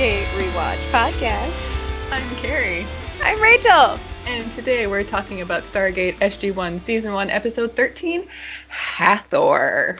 [0.00, 2.10] Stargate rewatch podcast.
[2.10, 2.86] I'm Carrie,
[3.22, 3.98] I'm Rachel.
[4.26, 8.26] and today we're talking about Stargate SG-1 Season 1, Episode 13,
[8.70, 9.98] Hathor.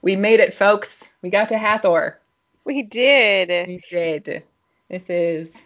[0.00, 1.10] We made it, folks.
[1.20, 2.18] We got to Hathor.
[2.64, 3.68] We did.
[3.68, 4.42] We did.
[4.88, 5.64] This is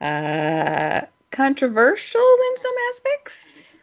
[0.00, 1.00] uh,
[1.32, 3.76] controversial in some aspects.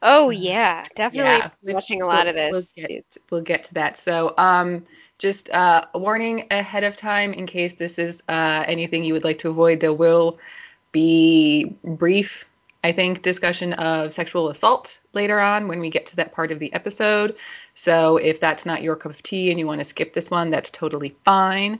[0.00, 2.72] Oh yeah, definitely Yeah, watching a lot of this.
[2.74, 3.98] We'll get, we'll get to that.
[3.98, 4.86] So, um,
[5.22, 9.22] just uh, a warning ahead of time in case this is uh, anything you would
[9.22, 9.78] like to avoid.
[9.78, 10.40] There will
[10.90, 12.48] be brief,
[12.82, 16.58] I think, discussion of sexual assault later on when we get to that part of
[16.58, 17.36] the episode.
[17.74, 20.50] So, if that's not your cup of tea and you want to skip this one,
[20.50, 21.78] that's totally fine.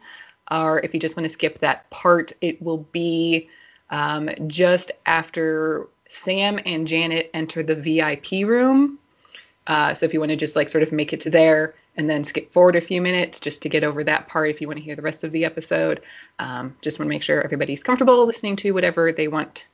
[0.49, 3.51] Or if you just want to skip that part, it will be
[3.91, 9.01] um, just after Sam and Janet enter the VIP room.
[9.67, 12.09] Uh, so if you want to just like sort of make it to there and
[12.09, 14.79] then skip forward a few minutes just to get over that part if you want
[14.79, 16.01] to hear the rest of the episode,
[16.39, 19.69] um, just want to make sure everybody's comfortable listening to whatever they want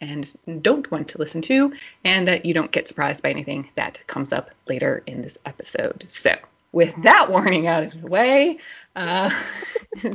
[0.00, 1.72] and don't want to listen to,
[2.04, 6.04] and that you don't get surprised by anything that comes up later in this episode.
[6.06, 6.36] So
[6.72, 8.58] with that warning out of the way,
[8.94, 9.30] uh,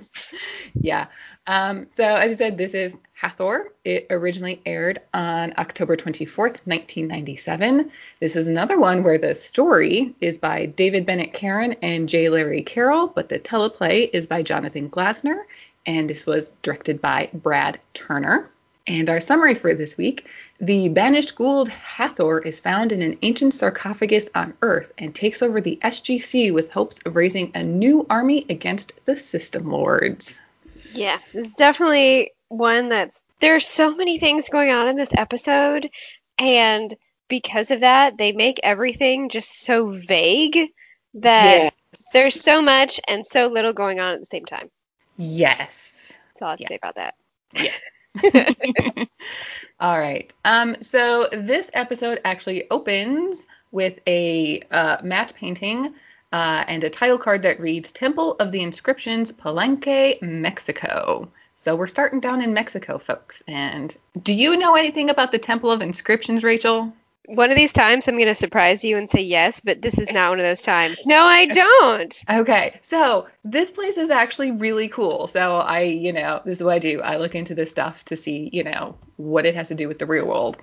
[0.74, 1.08] yeah.
[1.47, 3.74] Um, so as I said, this is Hathor.
[3.84, 7.91] It originally aired on October 24th, 1997.
[8.19, 12.30] This is another one where the story is by David Bennett Carren and J.
[12.30, 15.44] Larry Carroll, but the teleplay is by Jonathan Glassner,
[15.85, 18.50] and this was directed by Brad Turner.
[18.86, 20.28] And our summary for this week
[20.60, 25.62] the banished Goa'uld Hathor is found in an ancient sarcophagus on Earth and takes over
[25.62, 30.40] the SGC with hopes of raising a new army against the System Lords.
[30.94, 35.90] Yeah, it's definitely one that's there's so many things going on in this episode,
[36.38, 36.94] and
[37.28, 40.70] because of that, they make everything just so vague
[41.16, 41.74] that
[42.14, 44.70] there's so much and so little going on at the same time.
[45.18, 46.14] Yes.
[46.34, 46.68] That's all I have to Yeah.
[46.70, 47.16] say about that.
[49.79, 50.31] All right.
[50.46, 55.94] Um, so this episode actually opens with a uh, matte painting
[56.31, 61.28] uh, and a title card that reads Temple of the Inscriptions, Palenque, Mexico.
[61.56, 63.41] So we're starting down in Mexico, folks.
[63.47, 66.94] And do you know anything about the Temple of Inscriptions, Rachel?
[67.25, 70.11] One of these times I'm going to surprise you and say yes, but this is
[70.11, 71.06] not one of those times.
[71.06, 71.45] No, I
[71.79, 72.23] don't.
[72.29, 75.28] Okay, so this place is actually really cool.
[75.28, 77.01] So I, you know, this is what I do.
[77.01, 80.00] I look into this stuff to see, you know, what it has to do with
[80.00, 80.57] the real world.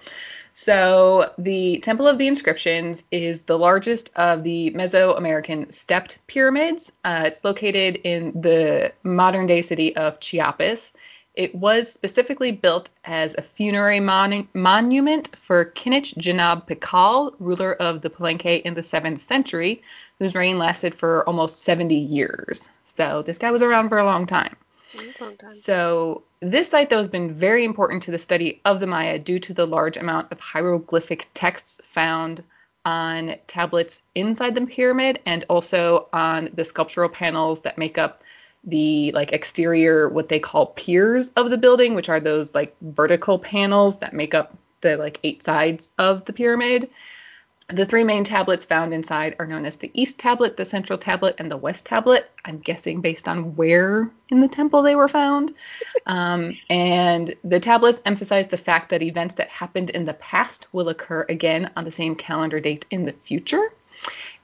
[0.53, 6.93] So the Temple of the Inscriptions is the largest of the Mesoamerican stepped pyramids.
[7.05, 10.93] Uh, it's located in the modern day city of Chiapas.
[11.35, 18.03] It was specifically built as a funerary mon- monument for Kinich Janab Pakal, ruler of
[18.03, 19.83] the Palenque in the 7th century,
[20.19, 22.69] whose reign lasted for almost 70 years.
[22.85, 24.57] So this guy was around for a long time.
[24.95, 25.55] A long time.
[25.55, 29.39] So this site, though, has been very important to the study of the Maya due
[29.39, 32.43] to the large amount of hieroglyphic texts found
[32.85, 38.23] on tablets inside the pyramid and also on the sculptural panels that make up
[38.65, 43.39] the like exterior what they call piers of the building which are those like vertical
[43.39, 46.91] panels that make up the like eight sides of the pyramid
[47.73, 51.37] the three main tablets found inside are known as the East Tablet, the Central Tablet,
[51.39, 52.31] and the West Tablet.
[52.45, 55.55] I'm guessing based on where in the temple they were found.
[56.07, 60.89] Um, and the tablets emphasize the fact that events that happened in the past will
[60.89, 63.69] occur again on the same calendar date in the future.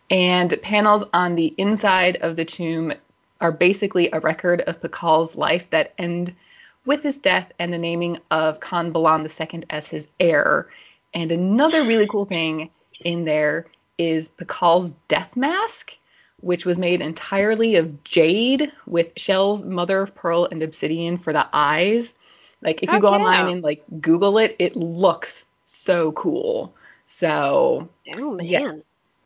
[0.09, 2.93] And panels on the inside of the tomb
[3.41, 6.35] are basically a record of Pakal's life that end
[6.85, 10.69] with his death and the naming of Kan Bahlam II as his heir.
[11.13, 13.67] And another really cool thing in there
[13.99, 15.97] is Pakal's death mask,
[16.41, 21.47] which was made entirely of jade with shells, mother of pearl, and obsidian for the
[21.53, 22.15] eyes.
[22.63, 23.17] Like if you go yeah.
[23.17, 26.75] online and like Google it, it looks so cool.
[27.07, 28.47] So Oh man.
[28.47, 28.73] Yeah.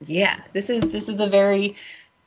[0.07, 1.77] yeah, this is this is a very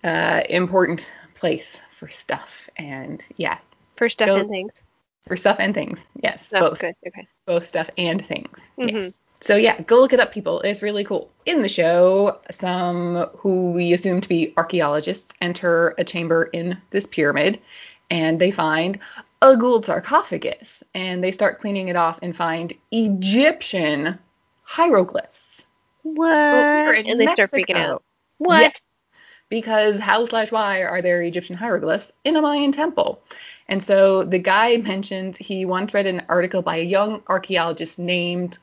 [0.03, 1.11] uh, important
[1.43, 3.57] place for stuff, and yeah,
[3.97, 4.81] For stuff Go- and things.
[5.27, 5.99] for stuff and things.
[6.23, 6.95] Yes, Oh, both good.
[7.05, 7.27] Okay.
[7.45, 8.65] both stuff and things.
[8.79, 8.91] Mhm.
[8.93, 9.19] Yes.
[9.41, 10.61] So yeah, go look it up, people.
[10.61, 11.29] It's really cool.
[11.45, 17.05] In the show, some who we assume to be archaeologists enter a chamber in this
[17.05, 17.59] pyramid,
[18.09, 18.99] and they find
[19.41, 24.17] a Goa'uld sarcophagus, and they start cleaning it off and find Egyptian
[24.63, 25.65] hieroglyphs.
[26.03, 26.17] What?
[26.29, 28.01] Well, in and they start freaking out.
[28.37, 28.61] What?
[28.61, 28.81] Yes.
[29.49, 33.21] Because how slash why are there Egyptian hieroglyphs in a Mayan temple?
[33.67, 38.57] And so the guy mentioned he once read an article by a young archaeologist named,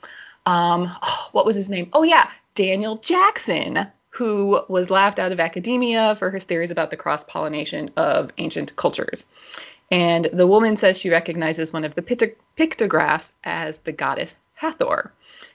[0.47, 1.91] um, oh, what was his name?
[1.93, 6.97] Oh yeah, Daniel Jackson, who was laughed out of academia for his theories about the
[6.97, 9.25] cross pollination of ancient cultures.
[9.91, 15.13] And the woman says she recognizes one of the pictographs as the goddess Hathor.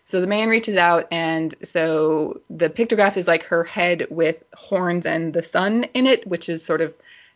[0.08, 5.06] So the man reaches out, and so the pictograph is like her head with horns
[5.06, 6.94] and the sun in it, which is sort of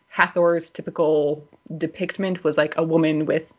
[0.08, 1.46] Hathor's typical
[1.76, 3.52] depictment was like a woman with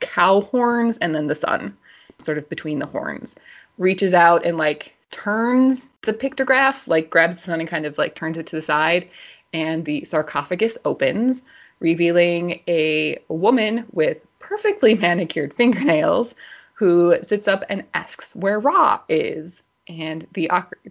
[0.00, 1.76] cow horns and then the sun,
[2.18, 3.36] sort of between the horns.
[3.76, 8.14] Reaches out and like turns the pictograph, like grabs the sun and kind of like
[8.14, 9.08] turns it to the side,
[9.52, 11.42] and the sarcophagus opens,
[11.80, 16.34] revealing a woman with perfectly manicured fingernails
[16.76, 19.62] who sits up and asks where Ra is.
[19.88, 20.50] And the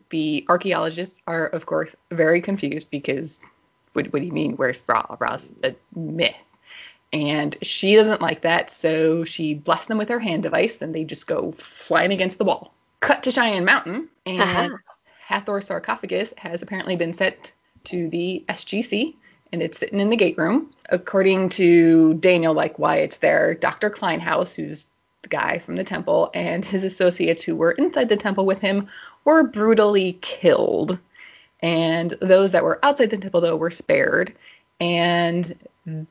[0.09, 3.39] the archaeologists are, of course, very confused because
[3.93, 4.53] what, what do you mean?
[4.53, 5.15] Where's Ra?
[5.19, 6.35] Ra's a myth.
[7.13, 11.05] And she doesn't like that, so she blasts them with her hand device, and they
[11.05, 12.73] just go flying against the wall.
[12.99, 14.77] Cut to Cheyenne Mountain, and uh-huh.
[15.19, 17.53] Hathor's sarcophagus has apparently been sent
[17.85, 19.15] to the SGC,
[19.53, 20.71] and it's sitting in the gate room.
[20.89, 23.89] According to Daniel, like why it's there, Dr.
[23.89, 24.87] Kleinhaus, who's
[25.29, 28.87] guy from the temple, and his associates who were inside the temple with him
[29.23, 30.97] were brutally killed.
[31.61, 34.33] And those that were outside the temple, though, were spared.
[34.79, 35.55] And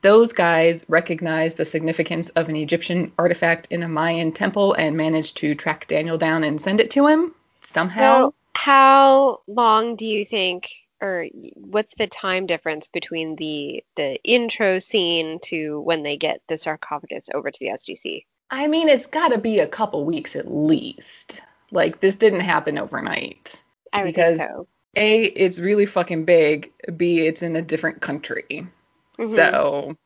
[0.03, 5.37] those guys recognized the significance of an Egyptian artifact in a Mayan temple and managed
[5.39, 8.29] to track Daniel down and send it to him somehow.
[8.29, 10.71] So how long do you think
[11.01, 16.57] or what's the time difference between the the intro scene to when they get the
[16.57, 18.25] sarcophagus over to the SGC?
[18.55, 21.41] I mean, it's got to be a couple weeks at least.
[21.71, 23.63] Like this didn't happen overnight.
[23.93, 24.67] I because so.
[24.97, 26.73] A, it's really fucking big.
[26.97, 28.67] B, it's in a different country.
[29.19, 29.35] Mm-hmm.
[29.35, 29.97] So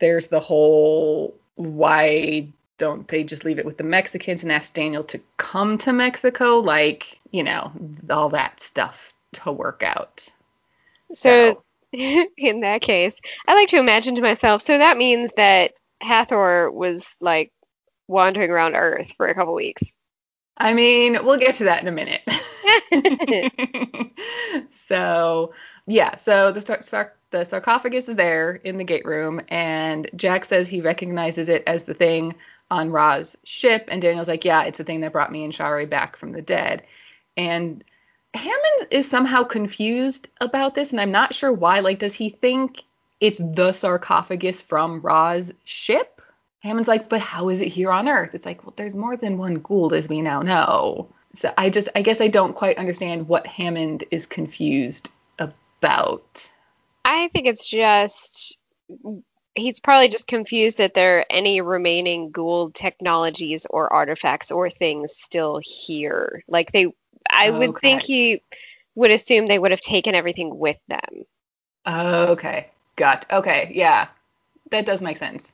[0.00, 5.04] there's the whole why don't they just leave it with the Mexicans and ask Daniel
[5.04, 6.58] to come to Mexico?
[6.58, 7.70] Like, you know,
[8.08, 10.26] all that stuff to work out.
[11.12, 11.62] So,
[11.94, 12.26] so.
[12.36, 17.16] in that case, I like to imagine to myself, so that means that Hathor was
[17.20, 17.52] like
[18.10, 19.82] wandering around Earth for a couple weeks.
[20.56, 22.20] I mean, we'll get to that in a minute.
[24.70, 25.52] so,
[25.86, 30.68] yeah, so the, sar- the sarcophagus is there in the gate room, and Jack says
[30.68, 32.34] he recognizes it as the thing
[32.70, 35.86] on Ra's ship, and Daniel's like, yeah, it's the thing that brought me and Sha're
[35.86, 36.82] back from the dead.
[37.36, 37.82] And
[38.34, 41.80] Hammond is somehow confused about this, and I'm not sure why.
[41.80, 42.82] Like, does he think
[43.20, 46.19] it's the sarcophagus from Ra's ship?
[46.60, 48.34] Hammond's like, but how is it here on Earth?
[48.34, 51.08] It's like, well, there's more than one Goa'uld, as we now know.
[51.34, 56.50] So I just, I guess I don't quite understand what Hammond is confused about.
[57.04, 58.58] I think it's just,
[59.54, 65.16] he's probably just confused that there are any remaining Goa'uld technologies or artifacts or things
[65.16, 66.44] still here.
[66.46, 66.92] Like they,
[67.30, 68.42] I would think he
[68.94, 71.24] would assume they would have taken everything with them.
[71.86, 72.68] Okay.
[72.96, 73.24] Got.
[73.30, 73.70] Okay.
[73.74, 74.08] Yeah.
[74.70, 75.52] That does make sense.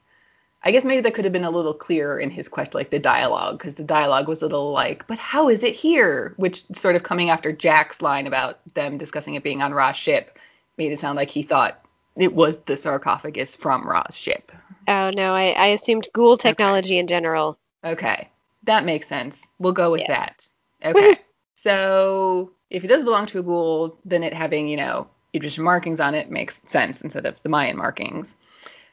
[0.66, 2.99] I guess maybe that could have been a little clearer in his question, like the
[2.99, 6.35] dialogue, because the dialogue was a little like, but how is it here?
[6.38, 10.37] Which sort of coming after Jack's line about them discussing it being on Ra's ship
[10.76, 11.80] made it sound like he thought
[12.16, 14.50] it was the sarcophagus from Ra's ship.
[14.88, 16.99] Oh no, I, I assumed Goa'uld technology okay.
[16.99, 17.56] in general.
[17.85, 18.28] Okay,
[18.64, 19.46] that makes sense.
[19.61, 20.26] We'll go with yeah.
[20.26, 20.49] that.
[20.85, 21.20] Okay,
[21.54, 26.00] so if it does belong to a Goa'uld, then it having you know Egyptian markings
[26.00, 28.35] on it makes sense instead of the Mayan markings.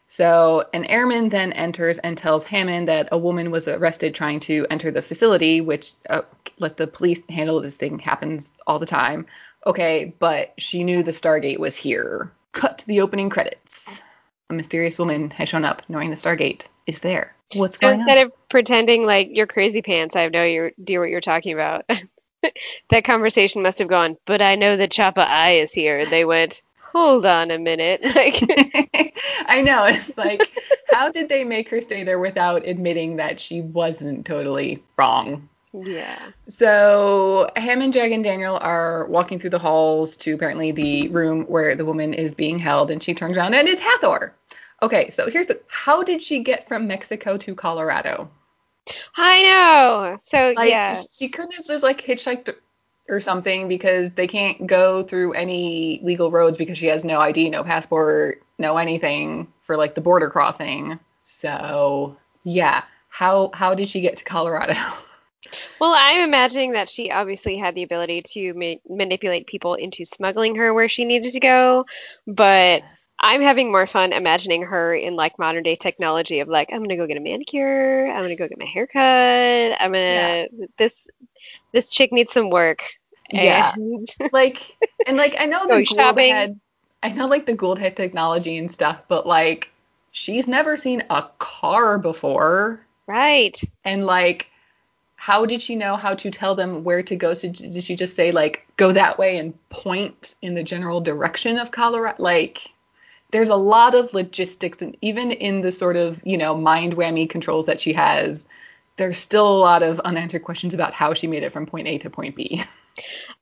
[0.07, 4.67] So an airman then enters and tells Hammond that a woman was arrested trying to
[4.69, 6.21] enter the facility, which uh,
[6.59, 9.25] let the police handle this thing happens all the time.
[9.65, 12.31] Okay, but she knew the Stargate was here.
[12.51, 14.01] Cut to the opening credits.
[14.49, 17.33] A mysterious woman has shown up, knowing the Stargate is there.
[17.55, 18.23] What's so going instead on?
[18.23, 21.85] Instead of pretending like you're crazy pants, I have no idea what you're talking about.
[22.89, 26.05] that conversation must have gone, but I know that Chappa'ai is here.
[26.05, 26.53] They went,
[26.93, 28.01] hold on a minute.
[28.13, 28.43] Like
[29.47, 29.85] I know.
[29.85, 30.47] It's like,
[30.91, 35.49] how did they make her stay there without admitting that she wasn't totally wrong?
[35.73, 36.19] Yeah.
[36.47, 41.75] So Hammond, Jack, and Daniel are walking through the halls to apparently the room where
[41.75, 44.35] the woman is being held, and she turns around and it's Hathor.
[44.83, 48.29] Okay, so here's the how did she get from Mexico to Colorado?
[49.15, 50.19] I know.
[50.23, 51.01] So like, yeah.
[51.11, 52.53] She couldn't have just like hitchhiked
[53.09, 57.49] or something because they can't go through any legal roads because she has no ID,
[57.49, 60.99] no passport, no anything for like the border crossing.
[61.23, 64.75] So yeah, how how did she get to Colorado?
[65.79, 70.55] Well, I'm imagining that she obviously had the ability to ma- manipulate people into smuggling
[70.55, 71.85] her where she needed to go,
[72.25, 72.83] but
[73.19, 76.97] I'm having more fun imagining her in like modern day technology of like I'm gonna
[76.97, 80.65] go get a manicure, I'm gonna go get my hair cut, I'm gonna yeah.
[80.77, 81.07] this
[81.73, 82.83] this chick needs some work
[83.29, 83.73] Yeah.
[83.75, 84.61] And like
[85.05, 86.59] and like I know the Goa'uld had
[87.01, 89.69] I know like the Goa'uld had technology and stuff, but like
[90.11, 92.85] she's never seen a car before.
[93.07, 93.59] right.
[93.83, 94.47] And like
[95.15, 97.33] how did she know how to tell them where to go?
[97.33, 101.57] So did she just say like go that way and point in the general direction
[101.57, 102.21] of Colorado?
[102.21, 102.73] Like
[103.31, 107.29] there's a lot of logistics and even in the sort of, you know, mind whammy
[107.29, 108.45] controls that she has,
[108.97, 111.97] there's still a lot of unanswered questions about how she made it from point A
[111.99, 112.63] to point B.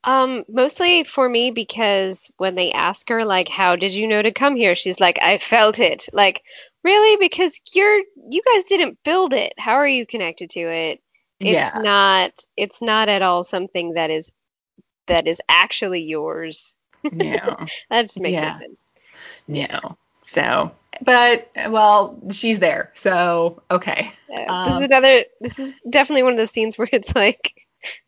[0.06, 4.32] Um, mostly for me because when they ask her like, "How did you know to
[4.32, 6.42] come here?" She's like, "I felt it." Like,
[6.84, 7.18] really?
[7.18, 9.54] Because you're you guys didn't build it.
[9.58, 11.02] How are you connected to it?
[11.40, 11.80] It's yeah.
[11.82, 14.32] not it's not at all something that is
[15.08, 16.76] that is actually yours.
[17.12, 17.66] Yeah.
[17.90, 18.60] That just makes Yeah.
[18.60, 18.78] no sense.
[19.84, 19.98] No.
[20.24, 22.92] So, but well, she's there.
[22.94, 24.12] So, okay.
[24.28, 27.54] This Um, is another this is definitely one of those scenes where it's like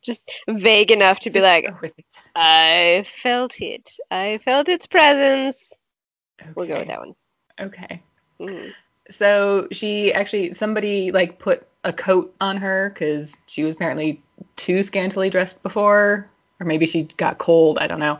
[0.03, 2.05] just vague enough to be like, go with it.
[2.35, 3.89] I felt it.
[4.11, 5.71] I felt its presence.
[6.55, 7.15] We'll go with that one.
[7.59, 8.01] Okay.
[8.41, 8.73] Mhm.
[9.09, 14.21] So she actually somebody like put a coat on her because she was apparently
[14.55, 16.29] too scantily dressed before,
[16.63, 17.77] or maybe she got cold.
[17.77, 18.17] I don't know.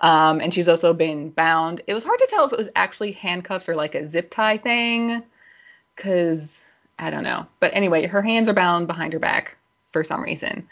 [0.00, 1.80] Um, and she's also been bound.
[1.86, 4.58] It was hard to tell if it was actually handcuffs or like a zip tie
[4.58, 5.22] thing,
[5.94, 6.60] because
[6.98, 7.46] I don't know.
[7.60, 10.68] But anyway, her hands are bound behind her back for some reason.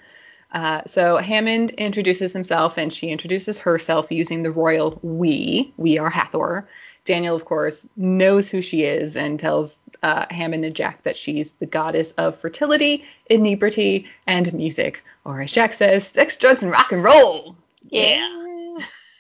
[0.53, 5.73] Uh, so Hammond introduces himself and she introduces herself using the royal we.
[5.77, 6.69] We are Hathor.
[7.05, 11.53] Daniel, of course, knows who she is and tells uh, Hammond and Jack that she's
[11.53, 15.05] the goddess of fertility, inebriety, and music.
[15.25, 17.57] Or as Jack says, sex, drugs, and rock and roll.
[17.83, 18.79] Yeah.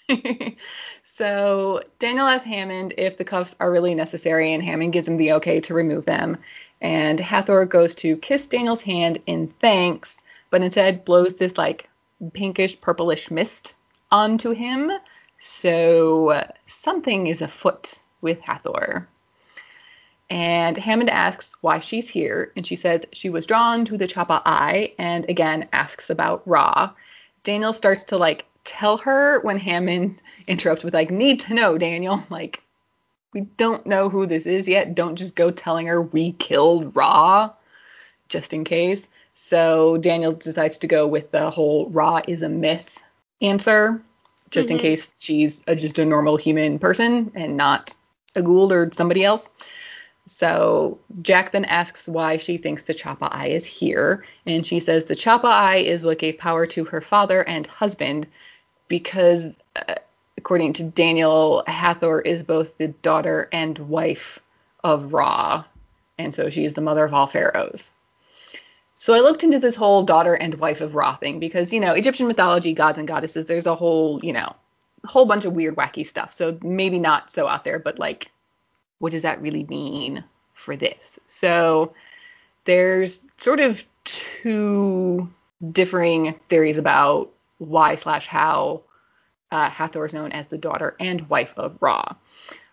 [1.05, 5.33] so Daniel asks Hammond if the cuffs are really necessary, and Hammond gives him the
[5.35, 6.39] okay to remove them.
[6.81, 10.19] And Hathor goes to kiss Daniel's hand in thanks,
[10.51, 11.89] but instead blows this like
[12.33, 13.75] pinkish purplish mist
[14.11, 14.91] onto him.
[15.39, 16.51] So
[16.85, 19.09] something is afoot with Hathor.
[20.31, 24.95] And Hammond asks why she's here, and she says she was drawn to the Chappa'ai,
[24.99, 26.93] and again asks about Ra.
[27.43, 32.23] Daniel starts to like tell her when Hammond interrupts with like, need to know, Daniel.
[32.31, 32.63] Like,
[33.33, 34.95] we don't know who this is yet.
[34.95, 37.51] Don't just go telling her we killed Ra,
[38.29, 39.09] just in case.
[39.35, 43.03] So Daniel decides to go with the whole Ra is a myth
[43.43, 44.01] answer,
[44.51, 44.83] just in Mhm.
[44.83, 47.95] case she's a, just a normal human person and not
[48.35, 49.49] a Goa'uld or somebody else.
[50.27, 55.15] So Jack then asks why she thinks the Chappa'ai is here, and she says the
[55.15, 58.27] Chappa'ai is what gave power to her father and husband,
[58.89, 59.97] because uh,
[60.39, 64.41] according to Daniel, Hathor is both the daughter and wife
[64.83, 65.65] of Ra,
[66.19, 67.91] and so she is the mother of all pharaohs.
[69.05, 71.93] So I looked into this whole daughter and wife of Ra thing because you know
[71.93, 74.57] Egyptian mythology, gods and goddesses, there's a whole you know
[75.05, 76.33] whole bunch of weird wacky stuff.
[76.33, 78.31] So maybe not so out there, but like
[79.01, 81.19] what does that really mean for this?
[81.27, 81.93] So
[82.65, 85.31] there's sort of two
[85.71, 88.85] differing theories about why slash how
[89.51, 92.15] uh, Hathor is known as the daughter and wife of Ra.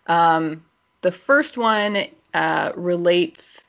[0.06, 0.64] Um,
[1.02, 3.61] the first one uh, relates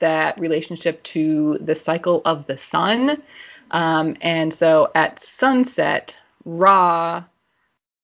[0.00, 3.22] that relationship to the cycle of the sun.
[3.70, 7.24] Um, and so at sunset, Ra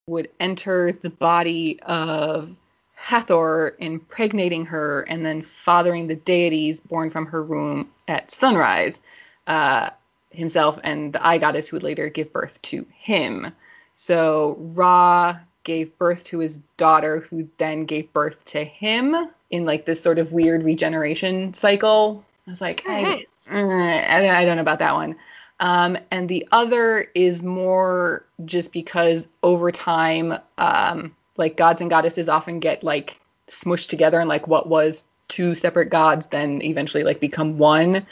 [0.07, 2.55] would enter the body of
[2.95, 8.99] Hathor, impregnating her and then fathering the deities born from her womb at sunrise,
[9.45, 9.89] uh,
[10.31, 13.53] himself and the eye goddess who would later give birth to him.
[13.95, 15.37] So Ra
[15.67, 19.13] gave birth to his daughter, who then gave birth to him
[19.51, 22.23] in like this sort of weird regeneration cycle.
[22.47, 25.15] I was like, I, mm, I, don't- I don't know about that one.
[25.59, 32.29] Um, and the other is more just because over time, um, like gods and goddesses
[32.29, 33.19] often get like
[33.49, 38.05] smushed together and like what was two separate gods then eventually like become one.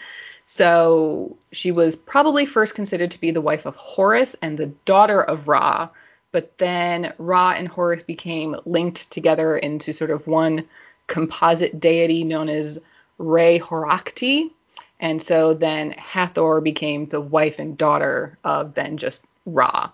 [0.47, 5.21] So she was probably first considered to be the wife of Horus and the daughter
[5.23, 5.89] of Ra,
[6.35, 10.65] but then Ra and Horus became linked together into sort of one
[11.07, 12.77] composite deity known as
[13.17, 14.51] Re Horakti.
[14.99, 19.89] And so then Hathor became the wife and daughter of then just Ra.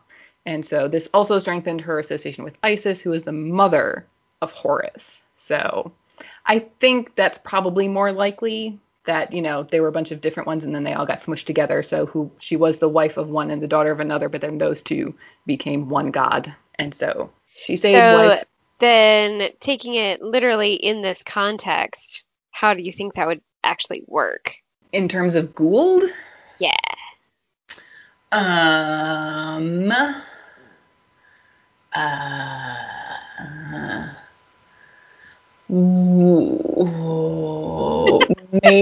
[0.48, 4.08] And so this also strengthened her association with Isis, who is the mother
[4.42, 5.22] of Horus.
[5.36, 5.92] So
[6.48, 10.48] I think that's probably more likely that, you know, they were a bunch of different
[10.48, 11.82] ones and then they all got smushed together.
[11.84, 14.58] So who she was the wife of one and the daughter of another, but then
[14.58, 15.16] those two
[15.46, 16.54] became one god.
[16.76, 18.46] And so she stayed So wife.
[18.80, 24.56] then, taking it literally in this context, how do you think that would actually work?
[24.92, 26.10] In terms of Goa'uld,
[26.60, 26.76] Yeah.
[28.34, 29.92] Um.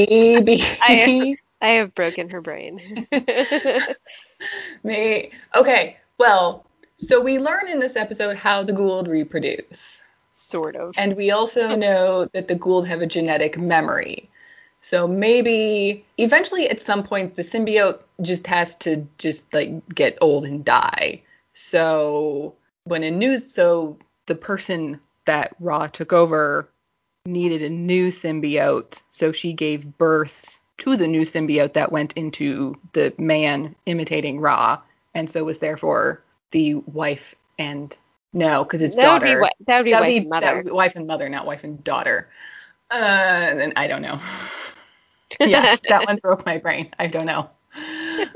[0.07, 0.61] Maybe.
[0.81, 3.05] I- I have broken her brain.
[4.83, 5.97] May okay.
[6.17, 6.65] Well,
[6.97, 10.01] so we learn in this episode how the Goa'uld reproduce.
[10.37, 10.93] sort of.
[10.95, 14.29] And we also know that the Goa'uld have a genetic memory.
[14.81, 20.45] So maybe eventually at some point the symbiote just has to just like get old
[20.45, 21.23] and die.
[21.53, 26.69] So when a new so the person that Ra took over
[27.31, 32.75] needed a new symbiote, so she gave birth to the new symbiote that went into
[32.93, 34.79] the man imitating Ra,
[35.13, 36.21] and so was therefore
[36.51, 37.95] the wife and
[38.33, 39.49] no, because it's that would be daughter.
[39.67, 40.45] that would be That'd wife be- and mother.
[40.45, 42.29] that would be wife and mother, not wife and daughter.
[42.91, 44.19] Uh, and I don't know.
[45.39, 46.89] yeah, that one broke my brain.
[46.99, 47.49] I don't know.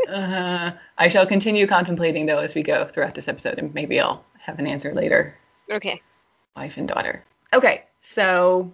[0.08, 4.24] Uh, I shall continue contemplating though as we go throughout this episode, and maybe I'll
[4.40, 5.38] have an answer later.
[5.72, 6.02] okay.
[6.56, 7.24] Wife and daughter.
[7.54, 8.72] Okay, so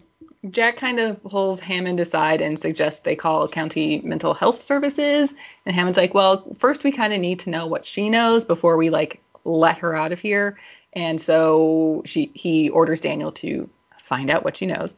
[0.49, 5.33] Jack kind of pulls Hammond aside and suggests they call county mental health services.
[5.65, 8.77] And Hammond's like, well, first we kind of need to know what she knows before
[8.77, 10.57] we like let her out of here.
[10.93, 14.95] And so she he orders Daniel to find out what she knows.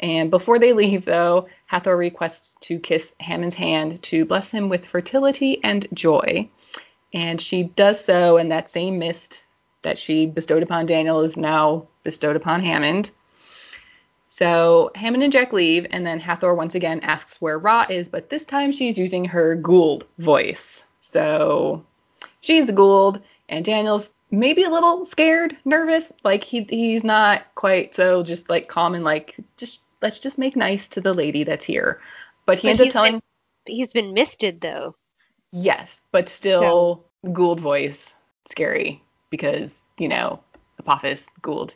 [0.00, 4.86] And before they leave, though, Hathor requests to kiss Hammond's hand to bless him with
[4.86, 6.48] fertility and joy.
[7.12, 9.44] And she does so, and that same mist
[9.82, 13.10] that she bestowed upon Daniel is now bestowed upon Hammond.
[14.32, 18.30] So Hammond and Jack leave, and then Hathor once again asks where Ra is, but
[18.30, 20.84] this time she's using her Goa'uld voice.
[21.00, 21.84] So
[22.40, 26.12] she's the Goa'uld, and Daniel's maybe a little scared, nervous.
[26.22, 30.54] Like he he's not quite so just like calm and like just let's just make
[30.54, 32.00] nice to the lady that's here.
[32.46, 33.22] But he But ends up telling
[33.66, 34.94] He's been misted though.
[35.52, 38.14] yes, but still Goa'uld voice
[38.48, 40.38] scary because you know
[40.78, 41.74] Apophis Goa'uld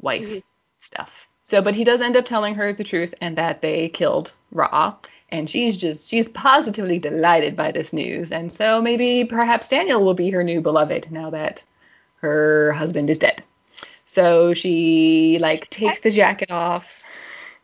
[0.00, 0.42] wife Mhm.
[0.78, 1.28] stuff.
[1.52, 4.94] So, but he does end up telling her the truth and that they killed Ra,
[5.28, 10.14] and she's just she's positively delighted by this news, and so maybe perhaps Daniel will
[10.14, 11.62] be her new beloved now that
[12.22, 13.42] her husband is dead.
[14.06, 17.02] So she like takes the jacket off.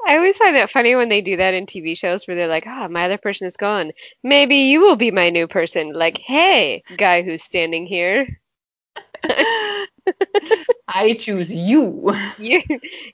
[0.06, 2.66] I always find that funny when they do that in TV shows where they're like,
[2.66, 3.92] ah, my other person is gone.
[4.22, 5.94] Maybe you will be my new person.
[5.94, 8.38] Like, hey, guy who's standing here.
[10.88, 12.14] I choose you.
[12.38, 12.62] You're,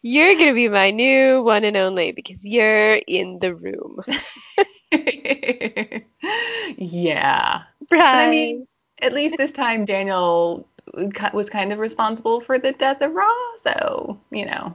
[0.02, 3.98] you're going to be my new one and only because you're in the room.
[6.78, 7.62] yeah.
[7.90, 8.26] Right.
[8.26, 8.68] I mean,
[9.02, 10.68] at least this time Daniel
[11.32, 13.32] was kind of responsible for the death of Ra,
[13.62, 14.74] so you know.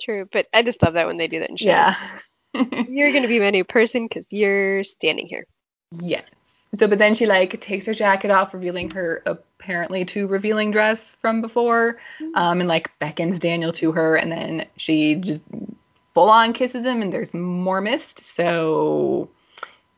[0.00, 1.66] True, but I just love that when they do that in shows.
[1.66, 1.96] Yeah.
[2.88, 5.46] You're going to be my new person because you're standing here.
[5.90, 6.22] yes.
[6.74, 11.16] So, but then she like takes her jacket off, revealing her apparently too revealing dress
[11.16, 11.98] from before,
[12.34, 15.42] um, and like beckons Daniel to her, and then she just
[16.14, 18.20] full on kisses him, and there's more mist.
[18.20, 19.30] So,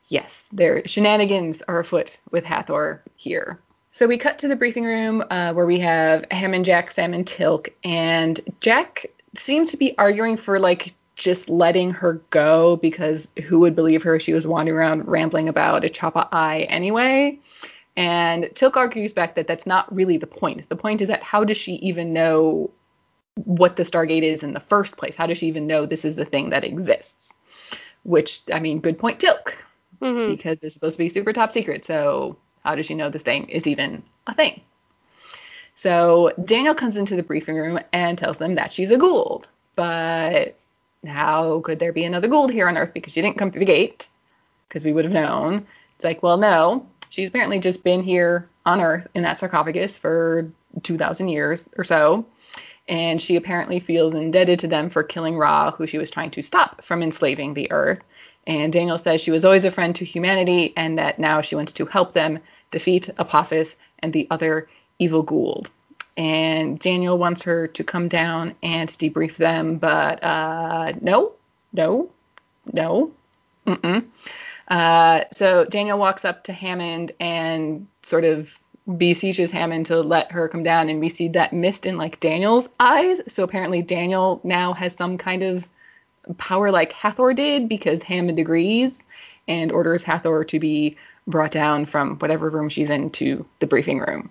[0.09, 3.61] yes, their shenanigans are afoot with Hathor here.
[3.91, 7.25] So we cut to the briefing room uh, where we have Hammond, Jack, Sam, and
[7.25, 13.59] Teal'c, and Jack seems to be arguing for like just letting her go because who
[13.61, 14.15] would believe her?
[14.17, 17.39] If she was wandering around rambling about a Chappa'ai anyway.
[17.97, 20.69] And Teal'c argues back that that's not really the point.
[20.69, 22.71] The point is that how does she even know
[23.45, 25.15] what the Stargate is in the first place?
[25.15, 27.33] How does she even know this is the thing that exists?
[28.03, 29.55] Which, I mean, good point, Teal'c,
[30.01, 31.87] hmm because it's supposed to be super top secret.
[31.87, 34.61] So how does she know this thing is even a thing?
[35.75, 39.45] So Daniel comes into the briefing room and tells them that she's a Goa'uld.
[39.75, 40.59] But
[41.09, 42.93] how could there be another Goa'uld here on Earth?
[42.93, 44.09] Because she didn't come through the gate,
[44.69, 45.67] because we would have known.
[45.95, 46.87] It's like, well, no.
[47.09, 50.51] She's apparently just been here on Earth in that sarcophagus for
[50.83, 52.27] 2,000 years or so.
[52.89, 56.43] And she apparently feels indebted to them for killing Ra, who she was trying to
[56.43, 58.01] stop from enslaving the Earth.
[58.47, 61.73] And Daniel says she was always a friend to humanity and that now she wants
[61.75, 62.39] to help them
[62.71, 65.69] defeat Apophis and the other evil Goa'uld.
[66.17, 71.33] And Daniel wants her to come down and debrief them, but uh, no,
[71.73, 72.11] no,
[72.73, 73.13] no,
[73.67, 74.07] mm-mm.
[74.69, 78.59] Uh, so Daniel walks up to Hammond and sort of
[78.97, 82.69] beseeches Hammond to let her come down, and we see that mist in like Daniel's
[82.79, 83.21] eyes.
[83.29, 85.69] So apparently Daniel now has some kind of
[86.39, 89.03] power like Hathor did because Hammond agrees
[89.47, 93.99] and orders Hathor to be brought down from whatever room she's in to the briefing
[93.99, 94.31] room.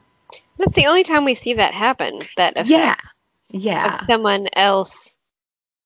[0.57, 2.19] That's the only time we see that happen.
[2.37, 2.95] That effect Yeah.
[3.49, 3.99] Yeah.
[4.01, 5.17] of someone else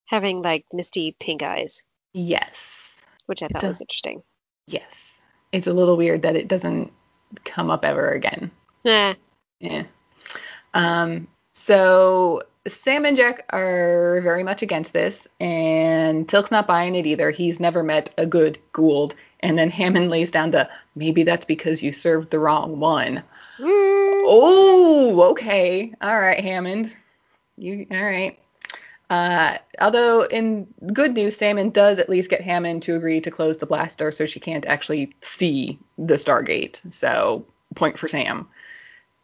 [0.05, 2.99] having like misty pink eyes, Yes.
[3.25, 4.23] which I thought a- was interesting.
[4.67, 5.19] Yes.
[5.51, 6.91] It's a little weird that it doesn't
[7.45, 8.51] come up ever again.
[8.85, 9.13] Eh,
[9.59, 9.83] Yeah.
[10.73, 17.05] Um, so Sam and Jack are very much against this, and Teal'c's not buying it
[17.07, 17.31] either.
[17.31, 19.13] He's never met a good Goa'uld.
[19.41, 23.23] And then Hammond lays down the maybe that's because you served the wrong one.
[23.57, 24.08] Mm.
[24.31, 25.91] Oh, okay.
[26.01, 26.95] All right, Hammond.
[27.57, 28.37] You all right.
[29.09, 33.57] Uh, although in good news, Salmon does at least get Hammond to agree to close
[33.57, 36.93] the blaster so she can't actually see the Stargate.
[36.93, 38.47] So point for Sam.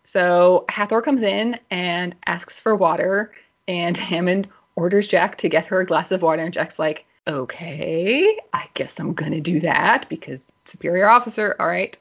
[0.05, 3.31] So Hathor comes in and asks for water,
[3.67, 8.39] and Hammond orders Jack to get her a glass of water, and Jack's like, okay,
[8.53, 11.95] I guess I'm gonna do that because superior officer, all right.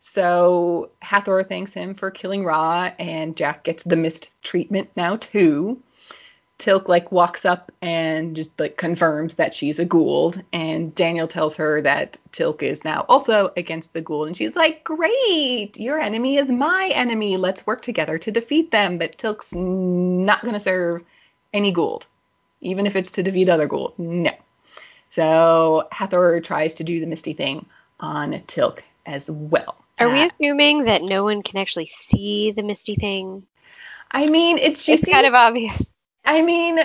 [0.00, 5.82] So Hathor thanks him for killing Ra, and Jack gets the mist treatment now too.
[6.58, 11.56] Teal'c like walks up and just like confirms that she's a Goa'uld, and Daniel tells
[11.56, 16.36] her that Teal'c is now also against the Goa'uld, and she's like, "Great, your enemy
[16.38, 17.36] is my enemy.
[17.36, 21.04] Let's work together to defeat them." But Teal'c's not gonna serve
[21.52, 22.06] any Goa'uld,
[22.60, 23.98] even if it's to defeat other Goa'uld.
[23.98, 24.32] No.
[25.10, 27.66] So Hathor tries to do the Misty thing
[28.00, 29.76] on Teal'c as well.
[30.00, 33.46] Are we assuming that no one can actually see the misty thing?
[34.10, 35.82] I mean, it's she it's seems kind of obvious.
[36.24, 36.78] I mean,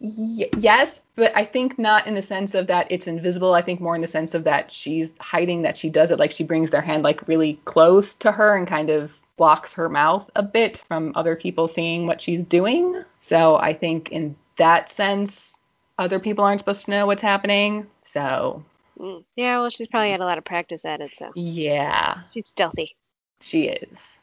[0.00, 3.54] y- yes, but I think not in the sense of that it's invisible.
[3.54, 6.18] I think more in the sense of that she's hiding that she does it.
[6.18, 9.88] Like she brings their hand like really close to her and kind of blocks her
[9.88, 13.04] mouth a bit from other people seeing what she's doing.
[13.20, 15.58] So I think in that sense,
[15.98, 17.86] other people aren't supposed to know what's happening.
[18.04, 18.64] So
[18.98, 19.24] Mm.
[19.36, 22.96] Yeah, well, she's probably had a lot of practice at it, so yeah, she's stealthy.
[23.40, 24.18] She is.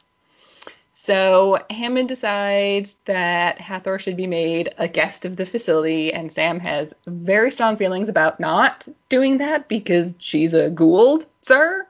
[0.94, 6.60] So Hammond decides that Hathor should be made a guest of the facility, and Sam
[6.60, 11.86] has very strong feelings about not doing that because she's a Goa'uld, sir.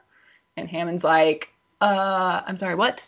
[0.57, 3.07] And Hammond's like, uh, I'm sorry, what?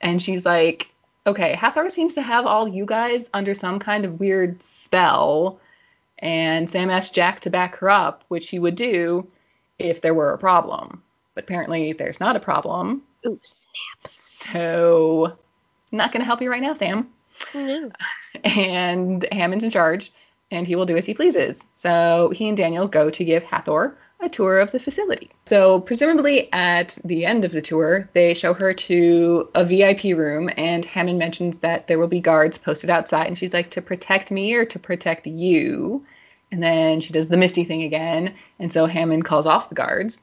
[0.00, 0.90] And she's like,
[1.26, 5.60] okay, Hathor seems to have all you guys under some kind of weird spell.
[6.22, 9.26] And Sam asked Jack to back her up, which he would do
[9.78, 11.02] if there were a problem.
[11.34, 13.02] But apparently there's not a problem.
[13.26, 13.66] Oops.
[14.06, 15.36] So,
[15.90, 17.08] not going to help you right now, Sam.
[17.54, 17.90] No.
[18.44, 20.10] And Hammond's in charge,
[20.50, 21.62] and he will do as he pleases.
[21.74, 25.30] So, he and Daniel go to give Hathor a tour of the facility.
[25.46, 30.50] So, presumably at the end of the tour, they show her to a VIP room,
[30.56, 34.30] and Hammond mentions that there will be guards posted outside, and she's like, to protect
[34.30, 36.04] me or to protect you?
[36.50, 40.20] And then she does the Misty thing again, and so Hammond calls off the guards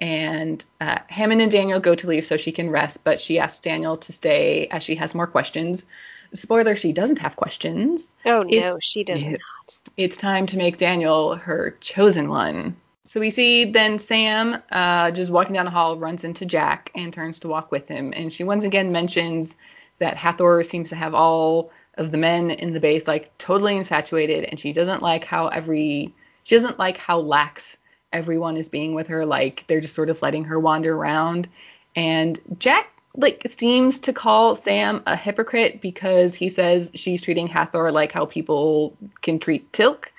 [0.00, 3.60] and uh, Hammond and Daniel go to leave so she can rest, but she asks
[3.60, 5.86] Daniel to stay as she has more questions.
[6.32, 8.14] Spoiler: she doesn't have questions.
[8.26, 9.30] Oh no, It's- she does yeah.
[9.30, 9.78] not.
[9.96, 12.76] It's time to make Daniel her chosen one.
[13.06, 17.12] So we see then Sam, uh, just walking down the hall, runs into Jack and
[17.12, 19.56] turns to walk with him, and she once again mentions
[19.98, 24.44] that Hathor seems to have all of the men in the base like totally infatuated,
[24.44, 26.14] and she doesn't like how every
[26.44, 27.76] she doesn't like how lax
[28.12, 29.26] everyone is being with her.
[29.26, 31.48] Like they're just sort of letting her wander around.
[31.94, 37.92] And jack like seems to call sam a hypocrite because he says she's treating hathor
[37.92, 40.10] like how people can treat Teal'c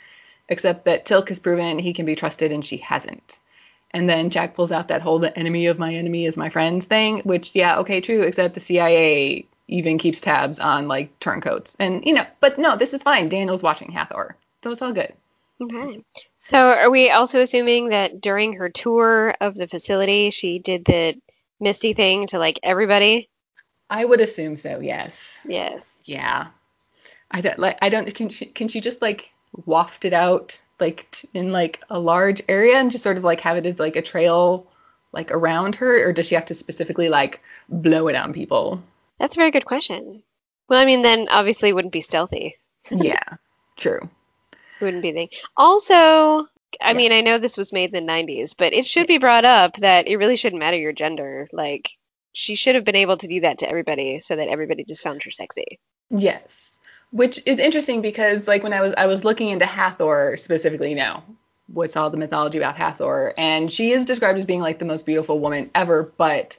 [0.50, 3.40] except that Teal'c has proven he can be trusted and she hasn't
[3.92, 6.86] and then jack pulls out that whole the enemy of my enemy is my friends
[6.86, 12.06] thing which yeah okay true except the cia even keeps tabs on like turncoats and
[12.06, 15.14] you know but no this is fine daniel's watching hathor so it's all good
[15.62, 16.02] Okay.
[16.40, 21.16] So are we also assuming that during her tour of the facility, she did the
[21.62, 23.30] Misty thing to like everybody?
[23.90, 25.80] i would assume so yes Yeah.
[26.04, 26.48] Yeah.
[27.32, 29.32] I don't like I don't can she can she just like
[29.66, 33.42] waft it out like t- in like a large area and just sort of like
[33.42, 34.68] have it as like a trail
[35.12, 38.84] like around her or does she have to specifically like blow it on people?
[39.20, 40.24] That's a very good question.
[40.68, 42.56] Well, I mean, then obviously it wouldn't be stealthy.
[42.90, 43.24] yeah.
[43.78, 44.10] True.
[44.82, 45.30] Wouldn't be the thing.
[45.56, 46.48] Also,
[46.82, 46.94] I Yeah.
[46.94, 49.78] mean, I know this was made in the 90s, but it should be brought up
[49.78, 51.48] that it really shouldn't matter your gender.
[51.54, 51.90] Like,
[52.34, 55.24] she should have been able to do that to everybody so that everybody just found
[55.24, 55.80] her sexy.
[56.10, 56.75] Yes.
[57.12, 61.24] Which is interesting because like when I was I was looking into Hathor specifically now,
[61.68, 65.06] what's all the mythology about Hathor, and she is described as being like the most
[65.06, 66.58] beautiful woman ever, but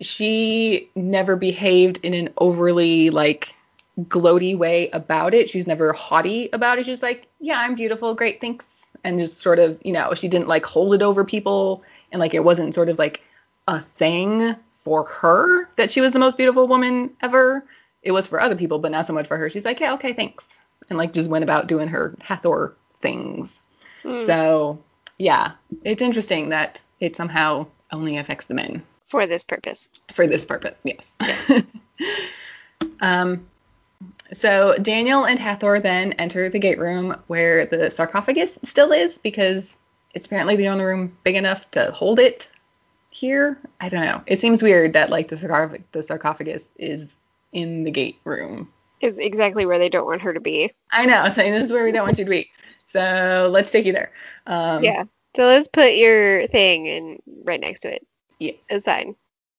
[0.00, 3.54] she never behaved in an overly like
[4.02, 5.50] gloaty way about it.
[5.50, 6.86] She's never haughty about it.
[6.86, 8.68] She's like, yeah, I'm beautiful, great, thanks.
[9.04, 12.34] And just sort of, you know, she didn't like hold it over people and like
[12.34, 13.20] it wasn't sort of like
[13.66, 17.64] a thing for her that she was the most beautiful woman ever.
[18.02, 19.50] It was for other people, but not so much for her.
[19.50, 20.46] She's like, yeah, okay, thanks.
[20.88, 23.60] And like just went about doing her Hathor things.
[24.02, 24.18] Hmm.
[24.18, 24.78] So,
[25.18, 25.52] yeah,
[25.84, 29.88] it's interesting that it somehow only affects the men For this purpose.
[30.14, 30.80] for this purpose.
[30.84, 31.14] Yes.
[33.00, 33.46] um,
[34.32, 39.76] so Daniel and Hathor then enter the gate room where the sarcophagus still is because
[40.14, 42.50] it's apparently the only room big enough to hold it
[43.10, 43.58] here.
[43.80, 44.22] I don't know.
[44.26, 47.16] It seems weird that like the, sarcoph- the sarcophagus is
[47.52, 48.72] in the gate room.
[49.00, 50.72] Is exactly where they don't want her to be.
[50.90, 51.28] I know.
[51.30, 52.50] Saying this is where we don't want you to be.
[52.84, 54.10] So let's take you there.
[54.46, 55.04] Um, yeah.
[55.36, 58.06] So let's put your thing in right next to it.
[58.40, 58.56] Yes.
[58.68, 59.14] It's fine.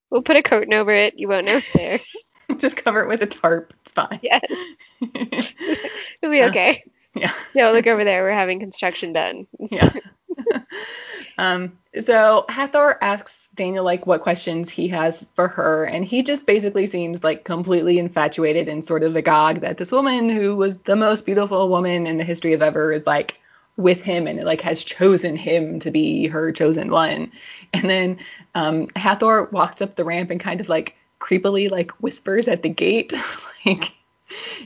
[0.09, 1.17] We'll put a curtain over it.
[1.17, 1.99] You won't know it's there.
[2.57, 3.73] Just cover it with a tarp.
[3.83, 4.19] It's fine.
[4.23, 4.43] yes.
[5.01, 6.83] It'll be Uh, okay.
[7.15, 7.31] Yeah.
[7.55, 8.23] No, look over there.
[8.23, 9.47] We're having construction done.
[9.71, 9.91] yeah.
[11.37, 16.45] um, so Hathor asks Daniel like what questions he has for her, and he just
[16.45, 20.95] basically seems like completely infatuated and sort of agog that this woman who was the
[20.95, 23.35] most beautiful woman in the history of ever is like
[23.75, 27.33] with him and like has chosen him to be her chosen one.
[27.73, 28.19] And then
[28.55, 32.69] um, Hathor walks up the ramp and kind of like creepily like whispers at the
[32.69, 33.13] gate,
[33.65, 33.93] like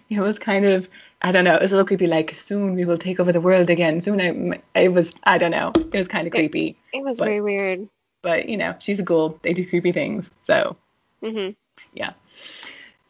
[0.08, 0.88] it was kind of
[1.20, 1.56] I don't know.
[1.56, 2.06] It was a little creepy.
[2.06, 4.02] Like soon we will take over the world again.
[4.02, 5.72] Soon I, it was I don't know.
[5.76, 6.78] It was kind of creepy.
[6.94, 7.88] It was very weird.
[8.24, 9.40] But you know, she's a Goa'uld.
[9.44, 10.32] They do creepy things.
[10.42, 10.76] So
[11.22, 11.50] hmm
[11.94, 12.10] yeah.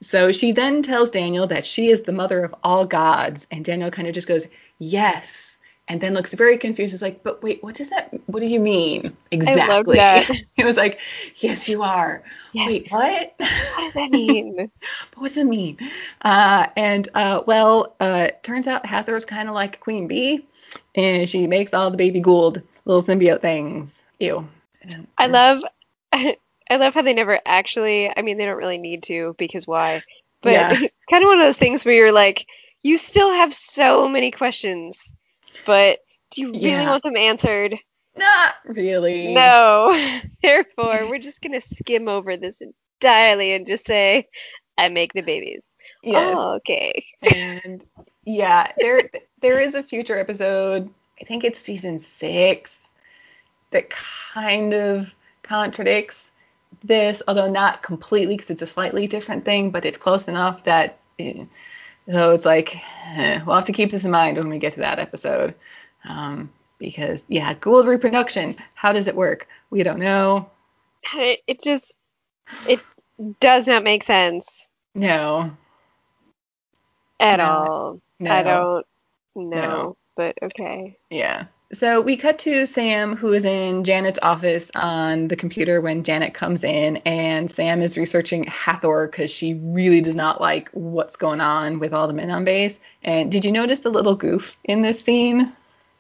[0.02, 3.89] So she then tells Daniel that she is the mother of all gods, and Daniel
[3.89, 4.47] kind of just goes
[4.78, 6.93] yes, and then looks very confused.
[6.93, 8.10] Is like, but wait, what does that?
[8.28, 9.99] What do you mean exactly?
[9.99, 10.41] I love that.
[10.58, 10.99] it was like,
[11.38, 12.21] yes, you are.
[12.52, 12.67] Yes.
[12.67, 13.34] Wait, what?
[13.38, 14.69] What does that mean?
[15.12, 15.78] But what does it mean?
[16.21, 20.45] Uh, and uh, well, uh, turns out Hathor's kind of like Queen Bee,
[20.95, 24.02] and she makes all the baby Goa'uld little symbiote things.
[24.19, 24.45] Ew.
[25.17, 25.63] I love
[26.13, 26.38] I
[26.78, 30.04] love how they never actually I mean they don't really need to because why?
[30.41, 30.69] But Yeah.
[30.69, 32.46] it's kind of one of those things where you're like
[32.84, 35.12] you still have so many questions,
[35.65, 36.00] but
[36.32, 36.88] do you really Yeah.
[36.88, 37.78] want them answered?
[38.17, 39.19] Not really.
[39.24, 40.19] No.
[40.41, 44.28] Therefore, we're just going to skim over this entirely and just say
[44.78, 45.62] I make the babies.
[46.02, 46.39] Yes.
[46.39, 47.04] Oh, okay.
[47.22, 47.84] And
[48.26, 49.10] yeah, there
[49.41, 50.89] there is a future episode.
[51.22, 52.83] I think it's season six
[53.74, 56.32] that kind of contradicts
[56.84, 60.98] this, although not completely because it's a slightly different thing, but it's close enough that.
[61.20, 61.46] eh,
[62.10, 62.76] so it's like
[63.16, 65.56] eh, we'll have to keep this in mind when we get to that episode,
[66.04, 68.56] um, because yeah, Goa'uld reproduction.
[68.74, 69.48] How does it work?
[69.70, 70.50] We don't know.
[71.16, 71.96] It, it just
[72.68, 72.80] it
[73.40, 75.52] does not make sense No.
[77.20, 77.46] at No.
[77.46, 78.02] all.
[78.20, 78.32] No.
[78.32, 78.86] I don't
[79.36, 79.98] know, No.
[80.18, 80.98] but okay.
[81.10, 81.46] Yeah.
[81.74, 86.36] So we cut to Sam, who is in Janet's office on the computer when Janet
[86.36, 91.42] comes in, and Sam is researching Hathor because she really does not like what's going
[91.42, 92.80] on with all the men on base.
[93.02, 95.52] And did you notice the little goof in this scene?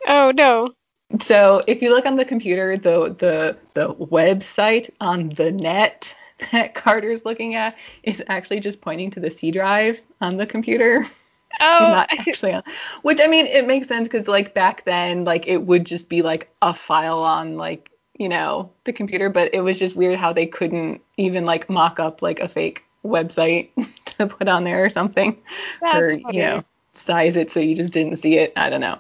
[0.07, 0.75] Oh no.
[1.21, 6.15] So if you look on the computer, the the the website on the net
[6.51, 11.07] that Carter's looking at is actually just pointing to the C drive on the computer.
[11.59, 12.63] Oh, She's not actually on.
[13.03, 16.21] Which I mean, it makes sense because like back then, like it would just be
[16.21, 20.33] like a file on like you know the computer, but it was just weird how
[20.33, 23.69] they couldn't even like mock up like a fake website
[24.05, 25.37] to put on there or something,
[25.81, 26.37] That's or funny.
[26.37, 26.63] you know
[26.95, 28.53] size it so you just didn't see it.
[28.55, 28.99] I don't know.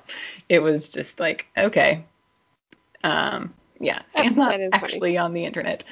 [0.49, 2.03] It was just like okay,
[3.03, 4.69] um, yeah, Sam's is funny.
[4.71, 5.83] actually on the internet.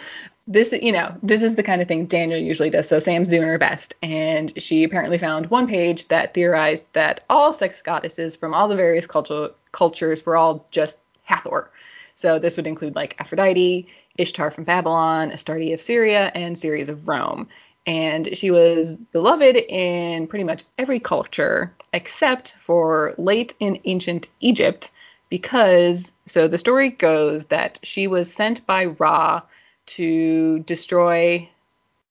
[0.47, 2.87] This you know this is the kind of thing daniel usually does.
[2.87, 7.53] So sam's doing her best and she apparently found one page that theorized that all
[7.53, 11.71] sex goddesses from all the various cultural cultures were all just hathor.
[12.15, 17.07] So this would include like aphrodite ishtar from babylon astarte of syria and ceres of
[17.07, 17.47] rome.
[17.85, 24.91] And she was beloved in pretty much every culture except for late in ancient egypt
[25.31, 29.41] because so the story goes that she was sent by ra
[29.87, 31.49] to destroy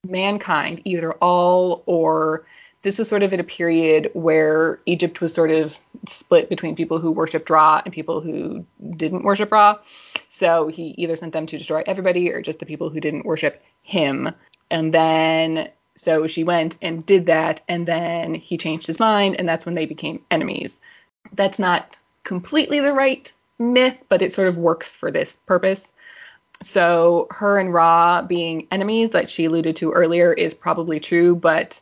[0.09, 2.45] mankind, either all or
[2.83, 5.79] this was sort of at a period where Egypt was sort of
[6.09, 8.65] split between people who worshipped Ra and people who
[8.97, 9.79] didn't worship Ra.
[10.31, 13.63] So he either sent them to destroy everybody or just the people who didn't worship
[13.83, 14.33] him.
[14.71, 19.47] And then so she went and did that, and then he changed his mind, and
[19.47, 20.81] that's when they became enemies.
[21.35, 21.99] That's not
[22.31, 25.93] completely the right myth, but it sort of works for this purpose.
[26.63, 31.81] So her and Ra being enemies that she alluded to earlier is probably true, but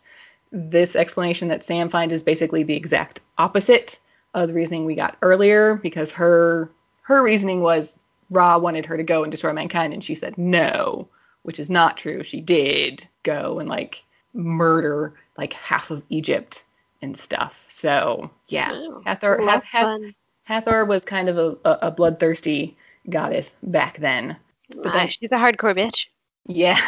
[0.50, 4.00] this explanation that Sam finds is basically the exact opposite
[4.32, 6.70] of the reasoning we got earlier because her
[7.02, 7.98] her reasoning was
[8.30, 11.08] Ra wanted her to go and destroy mankind and she said no,
[11.42, 12.22] which is not true.
[12.22, 16.64] She did go and like murder like half of Egypt
[17.02, 17.66] and stuff.
[17.68, 18.72] So yeah.
[19.04, 20.00] Hathor Hath, Hath.
[20.48, 22.74] Hathor was kind of a, a, bloodthirsty
[23.11, 24.34] goddess back then.
[24.82, 26.06] But then- she's a hardcore bitch.
[26.46, 26.78] Yeah.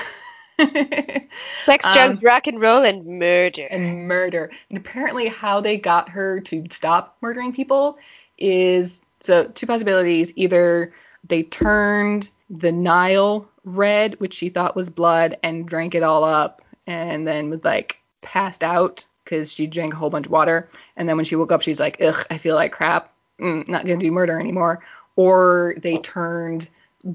[0.59, 3.67] Sex, Um, drugs, rock and roll, and murder.
[3.71, 4.51] and murder.
[4.71, 7.99] And apparently, how they got her to stop murdering people
[8.39, 10.33] is so two possibilities.
[10.37, 10.95] Either
[11.29, 16.63] they turned the Nile red, which she thought was blood, and drank it all up,
[16.87, 20.71] and then was like passed out because she drank a whole bunch of water.
[20.97, 23.13] And then when she woke up, she's like, ugh, I feel like crap.
[23.41, 24.81] Mm, not gonna do murder anymore.
[25.17, 26.69] Or they turned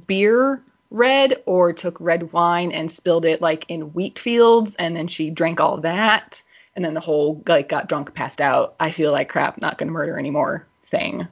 [0.07, 0.61] beer
[0.91, 5.29] red or took red wine and spilled it like in wheat fields and then she
[5.29, 6.41] drank all that
[6.75, 9.91] and then the whole like got drunk passed out i feel like crap not gonna
[9.91, 11.27] murder anymore thing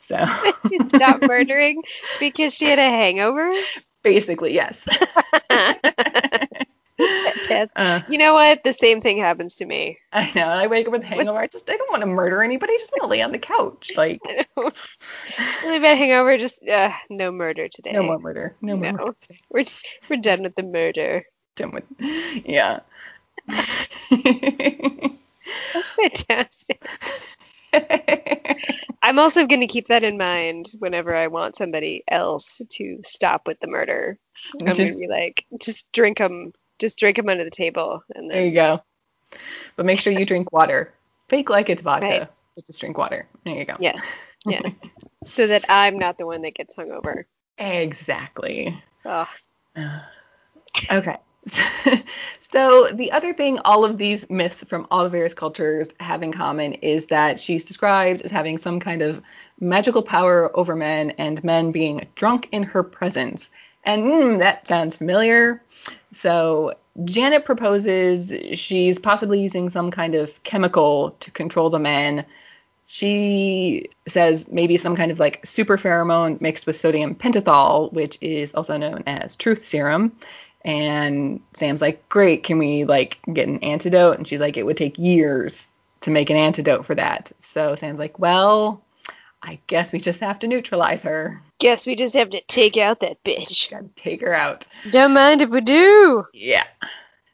[0.00, 0.18] so
[0.68, 1.82] she stopped murdering
[2.18, 3.52] because she had a hangover.
[4.02, 4.88] basically yes
[8.08, 8.62] You know what?
[8.64, 9.98] The same thing happens to me.
[10.12, 12.42] i know i wake up with a hangover i just i don't want to murder
[12.42, 14.20] anybody i just want to lay on the couch like
[15.62, 16.38] really bad hangover.
[16.38, 17.92] Just uh, no murder today.
[17.92, 18.98] no more murder no more No.
[18.98, 19.16] murder.
[19.50, 19.64] We're
[20.08, 21.24] we're done with the murder.
[21.56, 21.84] Done with
[22.44, 22.80] yeah
[25.74, 26.82] That's fantastic.
[29.02, 33.46] I'm also going to keep that in mind whenever I want somebody else to stop
[33.46, 34.18] with the murder.
[34.60, 38.30] I'm going to be like, just drink them, just drink them under the table, and
[38.30, 38.82] There you go.
[39.76, 40.92] But make sure you drink water.
[41.28, 42.28] Fake like it's vodka, Right.
[42.54, 43.26] but just drink water.
[43.44, 43.76] There you go.
[43.80, 44.00] yes,
[44.46, 44.72] yes,
[45.24, 47.24] so that I'm not the one that gets hungover.
[47.58, 48.80] Exactly.
[49.04, 49.28] Oh,
[50.92, 51.16] okay.
[52.40, 56.32] so the other thing all of these myths from all the various cultures have in
[56.32, 59.22] common is that she's described as having some kind of
[59.60, 63.48] magical power over men and men being drunk in her presence.
[63.86, 65.62] And mm, that sounds familiar.
[66.12, 72.26] So Janet proposes she's possibly using some kind of chemical to control the men.
[72.86, 78.54] She says maybe some kind of like super pheromone mixed with sodium pentothal, which is
[78.54, 80.12] also known as truth serum.
[80.64, 84.18] And Sam's like, great, can we like get an antidote?
[84.18, 85.68] And she's like, it would take years
[86.00, 87.30] to make an antidote for that.
[87.40, 88.82] So Sam's like, well,
[89.46, 91.40] I guess we just have to neutralize her.
[91.60, 93.70] guess we just have to take out that bitch.
[93.70, 94.66] Gotta take her out.
[94.90, 96.26] Don't mind if we do.
[96.32, 96.64] Yeah.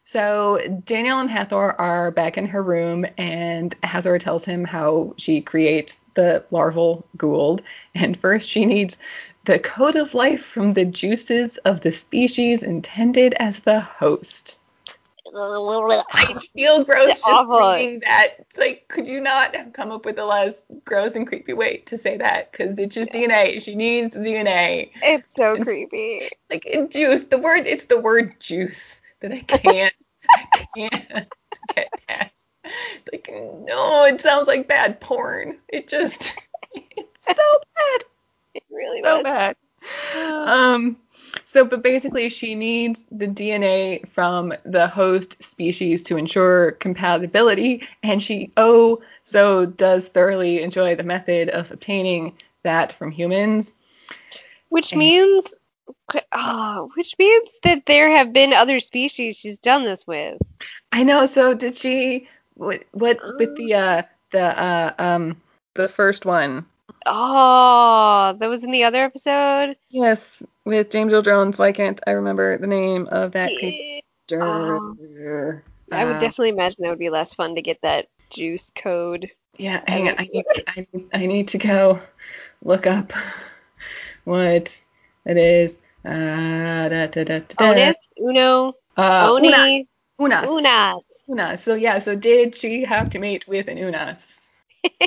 [0.05, 5.41] So Daniel and Hathor are back in her room, and Hathor tells him how she
[5.41, 7.61] creates the larval Goa'uld.
[7.95, 8.99] And first, she needs
[9.45, 14.61] the code of life from the juices of the species intended as the host.
[15.35, 17.57] I feel gross It's just awful.
[17.71, 18.29] reading that.
[18.39, 21.77] It's like, could you not have come up with a less gross and creepy way
[21.85, 22.51] to say that?
[22.51, 23.61] Because it's just DNA.
[23.61, 24.91] She needs DNA.
[25.01, 26.29] It's so creepy.
[26.49, 27.23] like in juice.
[27.23, 29.93] The word it's the word juice that I can't
[30.29, 31.27] I can't
[31.75, 32.47] get past.
[33.11, 35.57] Like no, it sounds like bad porn.
[35.67, 36.37] It just
[36.73, 38.03] it's so bad,
[38.55, 39.23] It really so was.
[39.23, 39.55] bad.
[40.15, 40.97] Um
[41.45, 48.21] so but basically she needs the DNA from the host species to ensure compatibility and
[48.21, 53.73] she oh so does thoroughly enjoy the method of obtaining that from humans.
[54.69, 55.45] Which And- means,
[56.31, 60.37] oh, which means that there have been other species she's done this with.
[60.91, 61.25] I know.
[61.25, 62.27] So did she?
[62.55, 62.83] What?
[62.91, 65.41] What with the uh the uh um
[65.75, 66.65] the first one?
[67.05, 69.75] Oh, that was in the other episode.
[69.89, 71.57] Yes, with James Earl Jones.
[71.57, 74.41] Why can't I remember the name of that creature?
[74.41, 74.95] Oh.
[75.91, 79.29] I would Uh, definitely imagine that would be less fun to get that juice code.
[79.57, 80.15] Yeah, hang on.
[80.17, 81.99] I need to, I, need- I need to go
[82.63, 83.11] look up
[84.23, 84.81] what
[85.25, 85.77] it is.
[86.05, 87.69] Uh, da, da, da, da, da.
[87.71, 89.85] Onus, Uno, Uh, Oni, unas.
[90.19, 90.49] Unas.
[90.49, 91.03] Unas.
[91.29, 91.59] Unas.
[91.63, 91.99] So yeah.
[91.99, 94.37] So did she have to mate with an unas?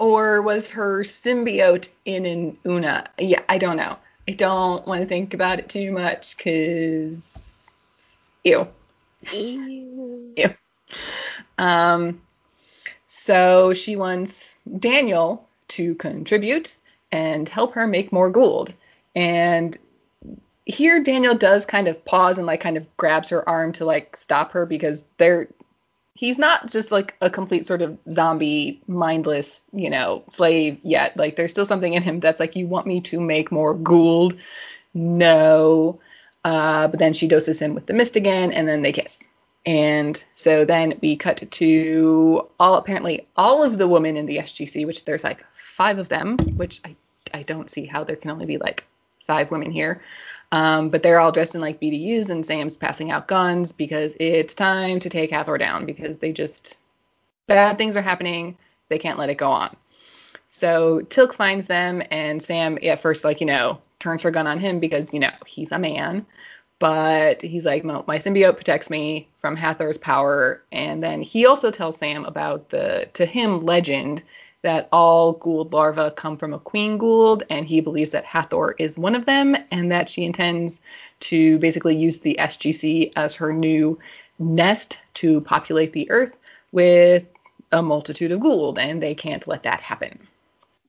[0.00, 3.08] or was her symbiote in an Una?
[3.18, 3.96] Yeah, I don't know.
[4.26, 8.66] I don't want to think about it too much because ew.
[9.32, 10.34] Ew.
[11.58, 12.22] Um,
[13.06, 16.78] so she wants Daniel to contribute
[17.12, 18.74] and help her make more Goa'uld.
[19.14, 19.76] And
[20.64, 24.16] here Daniel does kind of pause and like kind of grabs her arm to like
[24.16, 25.48] stop her because they're
[26.14, 31.16] he's not just like a complete sort of zombie mindless you know slave yet.
[31.16, 34.40] Like there's still something in him that's like you want me to make more Goa'uld
[34.94, 36.00] no.
[36.44, 39.28] Uh, but then she doses him with the mist again and then they kiss.
[39.66, 44.86] And so then we cut to all apparently all of the women in the SGC,
[44.86, 46.96] which there's like five of them, which I
[47.32, 48.84] I don't see how there can only be like
[49.24, 50.02] five women here.
[50.52, 54.54] Um, but they're all dressed in like BDUs and Sam's passing out guns because it's
[54.54, 56.78] time to take Hathor down because they just
[57.46, 58.56] bad things are happening.
[58.88, 59.76] They can't let it go on.
[60.48, 64.58] So Teal'c finds them and Sam at first like, you know, turns her gun on
[64.58, 66.26] him because, you know, he's a man.
[66.80, 70.62] but he's like, my, my symbiote protects me from Hathor's power.
[70.72, 74.22] And then he also tells Sam about the, to him, legend
[74.62, 78.98] that all Goa'uld larvae come from a queen Goa'uld, and he believes that Hathor is
[78.98, 80.80] one of them, and that she intends
[81.20, 83.98] to basically use the SGC as her new
[84.38, 86.38] nest to populate the Earth
[86.72, 87.26] with
[87.72, 90.18] a multitude of Goa'uld, and they can't let that happen.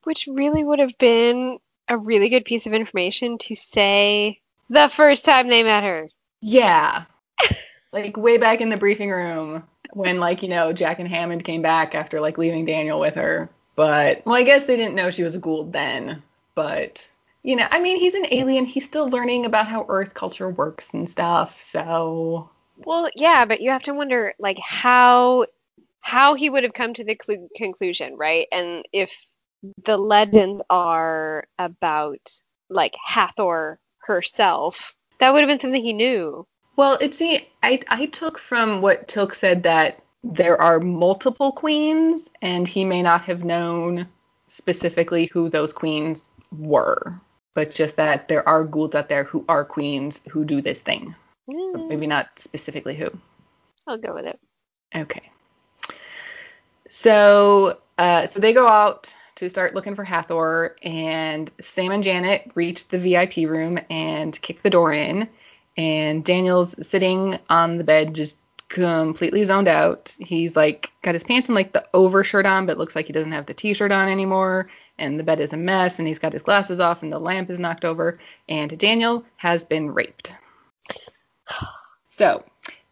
[0.04, 1.58] Which really would have been
[1.88, 6.08] a really good piece of information to say the first time they met her.
[6.40, 7.04] Yeah.
[7.92, 11.62] like way back in the briefing room when like, you know, Jack and Hammond came
[11.62, 13.50] back after like leaving Daniel with her.
[13.74, 16.22] But well, I guess they didn't know she was a Goa'uld then.
[16.54, 17.08] But
[17.42, 18.64] you know, I mean, he's an alien.
[18.64, 21.60] He's still learning about how Earth culture works and stuff.
[21.60, 22.50] So.
[22.84, 25.46] Well, yeah, but you have to wonder like how
[26.00, 28.46] how he would have come to the cl- conclusion, right?
[28.52, 29.26] And if
[29.84, 32.30] the legends are about
[32.68, 36.46] like Hathor herself, that would have been something he knew.
[36.76, 42.30] Well, it's see, I I took from what Teal'c said that there are multiple queens,
[42.40, 44.06] and he may not have known
[44.48, 47.20] specifically who those queens were,
[47.54, 51.14] but just that there are ghouls out there who are queens who do this thing.
[51.48, 51.88] Mm.
[51.88, 53.10] maybe not specifically who.
[53.86, 54.38] I'll go with it.
[54.94, 55.30] Okay.
[56.88, 62.52] So, uh, so they go out to start looking for Hathor, and Sam and Janet
[62.54, 65.28] reach the VIP room and kick the door in.
[65.76, 68.36] And Daniel's sitting on the bed, just
[68.72, 70.16] completely zoned out.
[70.18, 73.32] He's like got his pants and like the overshirt on, but looks like he doesn't
[73.32, 74.68] have the t-shirt on anymore.
[74.98, 77.50] And the bed is a mess, and he's got his glasses off, and the lamp
[77.50, 78.18] is knocked over.
[78.48, 80.34] And Daniel has been raped.
[82.14, 82.44] So,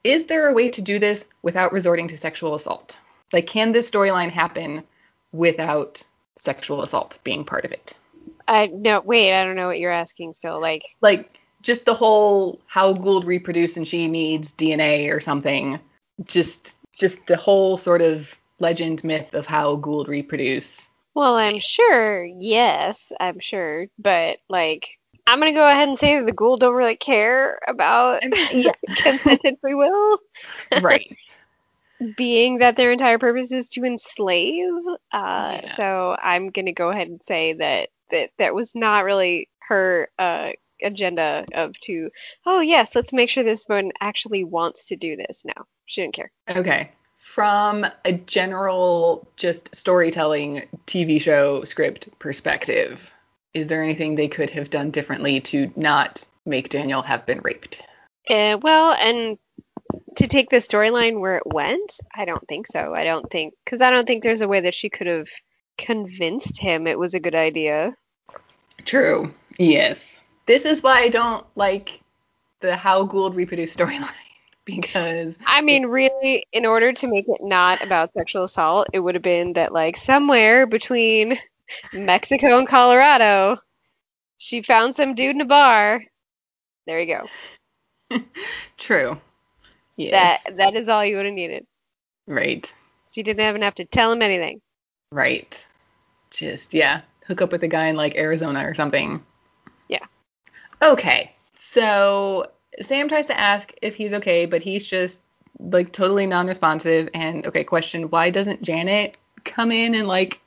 [0.02, 2.96] is there a way to do this without resorting to sexual assault?
[3.34, 4.82] Like, can this storyline happen
[5.30, 6.02] without
[6.36, 7.98] sexual assault being part of it?
[8.48, 10.34] I no wait, I don't know what you're asking.
[10.34, 15.78] So like, like just the whole how Goa'uld reproduce and she needs DNA or something.
[16.24, 20.90] Just just the whole sort of legend myth of how Goa'uld reproduce.
[21.14, 26.26] Well, I'm sure, yes, I'm sure, but like I'm gonna go ahead and say that
[26.26, 28.72] the Goa'uld don't really care about yeah.
[28.96, 30.18] consented free will.
[30.80, 31.16] right.
[32.16, 34.72] Being that their entire purpose is to enslave,
[35.12, 35.76] uh, yeah.
[35.76, 40.52] so I'm gonna go ahead and say that that that was not really her uh,
[40.82, 42.10] agenda of to
[42.46, 45.44] oh yes let's make sure this woman actually wants to do this.
[45.44, 46.30] No she didn't care.
[46.48, 46.90] Okay.
[47.16, 53.12] From a general just storytelling tv show script perspective
[53.52, 57.82] is there anything they could have done differently to not make daniel have been raped?
[58.28, 59.38] Uh, well and
[60.16, 62.94] to take the storyline where it went i don't think so.
[62.94, 65.28] I don't think because i don't think there's a way that she could have
[65.76, 67.96] convinced him it was a good idea.
[68.84, 69.34] True.
[69.58, 70.16] Yes
[70.50, 72.00] this is why I don't like
[72.58, 74.10] the how Goa'uld reproduced storyline
[74.64, 79.14] because I mean, really, in order to make it not about sexual assault, it would
[79.14, 81.38] have been that like somewhere between
[81.92, 83.58] Mexico and Colorado,
[84.38, 86.02] she found some dude in a bar.
[86.84, 87.22] There you
[88.10, 88.20] go.
[88.76, 89.20] True.
[89.96, 90.42] Yes.
[90.42, 91.64] That that is all you would have needed.
[92.26, 92.74] Right.
[93.12, 94.60] She didn't even have to tell him anything.
[95.12, 95.64] Right.
[96.32, 99.24] Just yeah, hook up with a guy in like Arizona or something.
[100.82, 101.34] Okay.
[101.54, 102.50] So
[102.80, 105.20] Sam tries to ask if he's okay, but he's just
[105.58, 107.08] like totally non-responsive.
[107.14, 110.40] And okay, question: Why doesn't Janet come in and like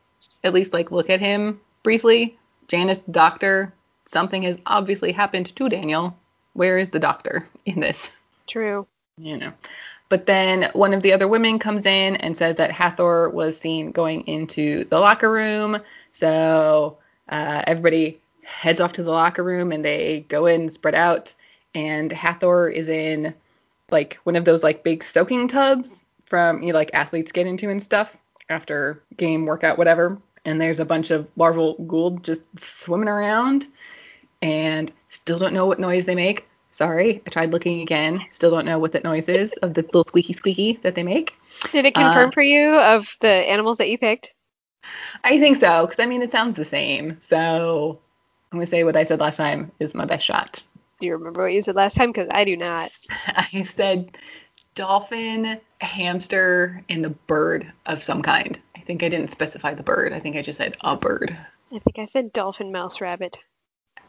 [0.43, 2.37] at least like look at him briefly?
[2.67, 3.73] Janet's doctor.
[4.05, 6.17] Something has obviously happened to Daniel.
[6.53, 8.15] Where is the doctor in this?
[8.47, 8.85] True.
[9.17, 9.53] You know.
[10.09, 13.91] But then one of the other women comes in and says that Hathor was seen
[13.91, 15.79] going into the locker room.
[16.11, 16.97] So
[17.29, 21.33] uh, everybody heads off to the locker room and they go in, spread out,
[21.75, 23.33] and Hathor is in
[23.89, 27.69] like one of those like big soaking tubs from you know, like athletes get into
[27.69, 28.17] and stuff
[28.49, 30.17] after game workout whatever.
[30.45, 33.67] And there's a bunch of larval Goa'uld just swimming around,
[34.41, 36.47] and still don't know what noise they make.
[36.71, 38.19] Sorry, I tried looking again.
[38.29, 41.37] Still don't know what that noise is of the little squeaky squeaky that they make.
[41.71, 44.33] Did it confirm uh, for you of the animals that you picked?
[45.23, 47.19] I think so, because I mean it sounds the same.
[47.21, 47.99] So
[48.53, 50.61] I'm gonna say what I said last time is my best shot.
[50.99, 52.11] Do you remember what you said last time?
[52.11, 52.87] Because I do not.
[53.27, 54.15] I said
[54.75, 58.59] dolphin, hamster, and a bird of some kind.
[58.75, 60.13] I think I didn't specify the bird.
[60.13, 61.35] I think I just said a bird.
[61.71, 63.43] I think I said dolphin, mouse, rabbit.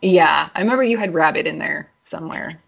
[0.03, 2.61] Yeah, I remember you had rabbit in there somewhere.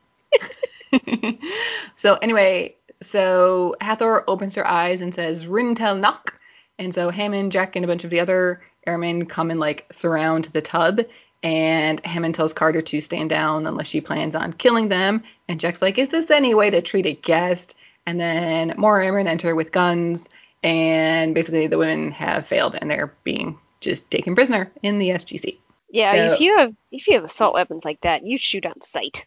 [1.96, 6.40] so anyway, so Hathor opens her eyes and says Rintel knock.
[6.78, 10.46] And so Hammond, Jack, and a bunch of the other airmen come and like surround
[10.46, 11.00] the tub
[11.46, 15.22] And Hammond tells Carter to stand down unless she plans on killing them.
[15.46, 17.76] And Jack's like, Is this any way to treat a guest?
[18.04, 20.28] And then more airmen enter with guns.
[20.64, 25.58] And basically, the women have failed and they're being just taken prisoner in the SGC.
[25.88, 28.80] Yeah, So- if you have if you have assault weapons like that, you shoot on
[28.80, 29.24] sight.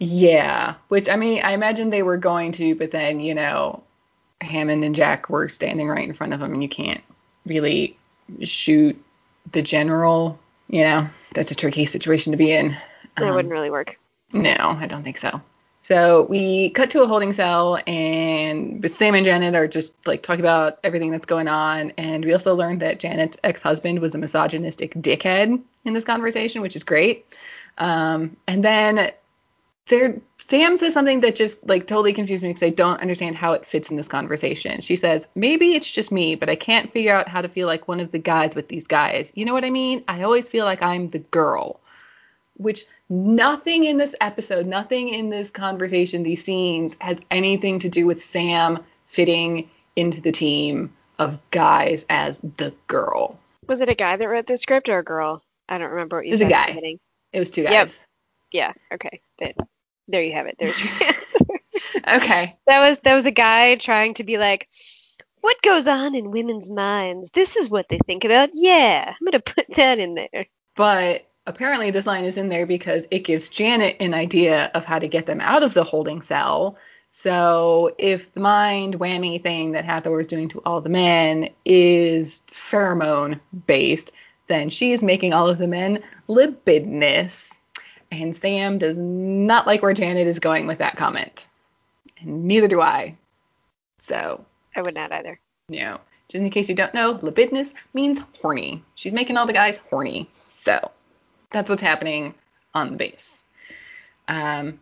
[0.00, 3.84] Yeah, which I mean, I imagine they were going to, but then, you know,
[4.40, 7.02] Hammond and Jack were standing right in front of them, and you can't
[7.46, 7.96] really
[8.42, 9.00] shoot
[9.52, 10.40] the general.
[10.70, 12.70] You know, that's a tricky situation to be in.
[13.16, 13.98] That Um, wouldn't really work.
[14.32, 15.42] No, I don't think so.
[15.82, 20.40] So we cut to a holding cell, and Sam and Janet are just like talking
[20.40, 21.92] about everything that's going on.
[21.96, 26.76] And we also learned that Janet's ex-husband was a misogynistic dickhead in this conversation, which
[26.76, 27.26] is great.
[27.78, 29.10] Um, and then
[29.90, 33.52] there, Sam says something that just like totally confused me because I don't understand how
[33.52, 34.80] it fits in this conversation.
[34.80, 37.86] She says, "Maybe it's just me, but I can't figure out how to feel like
[37.86, 39.30] one of the guys with these guys.
[39.34, 40.02] You know what I mean?
[40.08, 41.80] I always feel like I'm the girl."
[42.60, 48.06] which nothing in this episode, nothing in this conversation, these scenes has anything to do
[48.06, 53.38] with Sam fitting into the team of guys as the girl.
[53.66, 55.42] Was it a guy that wrote the script or a girl?
[55.68, 56.96] I don't remember what you It was a said at guy.
[57.32, 57.72] It was two guys.
[57.72, 57.90] Yep.
[58.52, 58.72] Yeah.
[58.92, 59.20] Okay.
[59.38, 59.54] Then,
[60.10, 60.56] there you have it.
[60.58, 62.24] There's your answer.
[62.24, 62.56] Okay.
[62.66, 64.68] that was that was a guy trying to be like,
[65.40, 67.30] what goes on in women's minds?
[67.32, 68.50] This is what they think about.
[68.52, 70.46] Yeah, I'm gonna put that in there.
[70.76, 74.98] But apparently this line is in there because it gives Janet an idea of how
[74.98, 76.76] to get them out of the holding cell.
[77.10, 82.42] So if the mind whammy thing that Hathor is doing to all the men is
[82.46, 84.12] pheromone based,
[84.46, 87.49] then she's making all of the men libidinous.
[88.10, 91.48] And Sam does not like where Janet is going with that comment.
[92.18, 93.16] And neither do I.
[93.98, 94.44] So,
[94.74, 95.38] I would not either.
[95.80, 98.82] know, just in case you don't know, libidinous means horny.
[98.94, 100.28] She's making all the guys horny.
[100.48, 100.90] So
[101.50, 102.34] that's what's happening
[102.74, 103.44] on the base.
[104.28, 104.80] Um,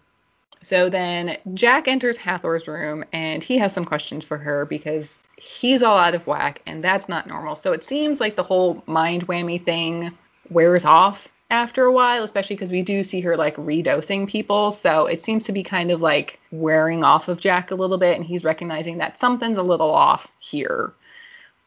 [0.62, 5.82] so then Jack enters Hathor's room and he has some questions for her because he's
[5.82, 7.56] all out of whack and that's not normal.
[7.56, 10.16] So it seems like the whole mind whammy thing
[10.50, 14.70] wears off after a while, especially because we do see her like redosing people.
[14.70, 18.16] So it seems to be kind of like wearing off of Jack a little bit
[18.16, 20.92] and he's recognizing that something's a little off here.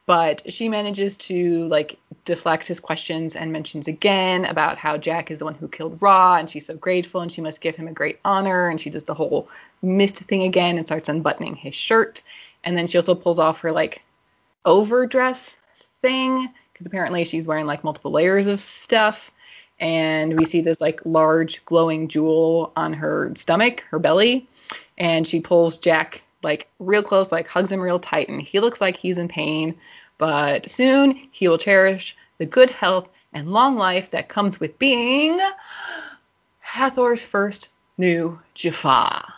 [0.05, 5.39] But she manages to like deflect his questions and mentions again about how Jack is
[5.39, 7.93] the one who killed Ra and she's so grateful and she must give him a
[7.93, 9.49] great honor and she does the whole
[9.81, 12.21] mist thing again and starts unbuttoning his shirt
[12.63, 14.03] and then she also pulls off her like
[14.65, 15.55] overdress
[16.01, 19.31] thing because apparently she's wearing like multiple layers of stuff
[19.81, 24.47] and we see this like large glowing jewel on her stomach, her belly,
[24.97, 28.79] and she pulls Jack like real close, like hugs him real tight, and he looks
[28.79, 29.75] like he's in pain,
[30.19, 35.39] but soon he will cherish the good health and long life that comes with being
[36.59, 39.33] Hathor's first new Jaffa.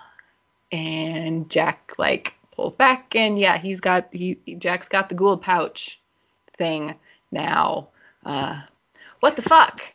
[0.71, 5.99] And Jack like pulls back, and yeah, he's got he Jack's got the Goa'uld pouch
[6.57, 6.95] thing
[7.31, 7.87] now.
[8.25, 8.61] Uh,
[9.19, 9.92] what the fuck?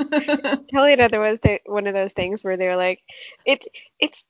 [0.70, 3.02] Kelly and other was one of those things where they're like,
[3.44, 3.68] it's
[3.98, 4.24] it's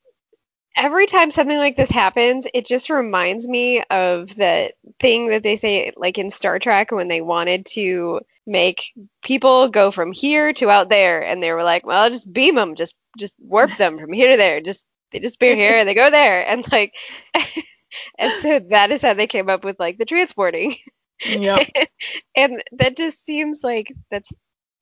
[0.75, 5.55] every time something like this happens, it just reminds me of the thing that they
[5.55, 10.69] say like in Star Trek when they wanted to make people go from here to
[10.69, 14.13] out there, and they were like, well, just beam them, just just warp them from
[14.13, 16.95] here to there, just they disappear here and they go there, and like,
[18.17, 20.75] and so that is how they came up with like the transporting.
[21.23, 21.67] yep.
[22.35, 24.33] and that just seems like that's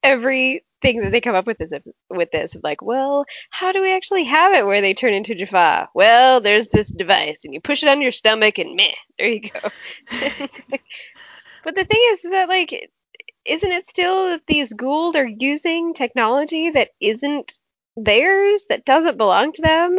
[0.04, 1.74] everything that they come up with is
[2.10, 5.90] with this like well how do we actually have it where they turn into jaffa?
[5.94, 9.42] Well there's this device and you push it on your stomach and meh there you
[9.42, 9.60] go.
[11.62, 12.90] But the thing is that like
[13.46, 17.60] isn't it still that these Goa'uld are using technology that isn't
[17.98, 19.98] theirs that doesn't belong to them?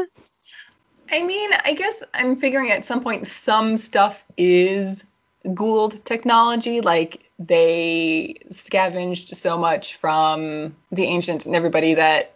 [1.12, 5.04] I mean, I guess I'm figuring at some point some stuff is
[5.44, 6.80] Goa'uld technology.
[6.80, 12.34] Like they scavenged so much from the ancients and everybody that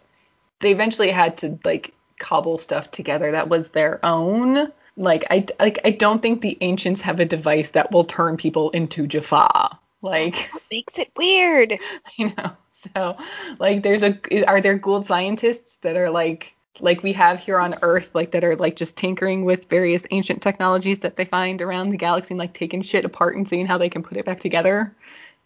[0.59, 4.71] they eventually had to like cobble stuff together that was their own.
[4.97, 8.69] Like I like I don't think the ancients have a device that will turn people
[8.71, 9.77] into Jaffa.
[10.01, 11.77] Like what makes it weird
[12.17, 12.51] you know.
[12.71, 13.17] So
[13.59, 17.75] like there's a are there Goa'uld scientists that are like like we have here on
[17.81, 21.89] Earth, like that are like just tinkering with various ancient technologies that they find around
[21.89, 24.39] the galaxy and like taking shit apart and seeing how they can put it back
[24.39, 24.95] together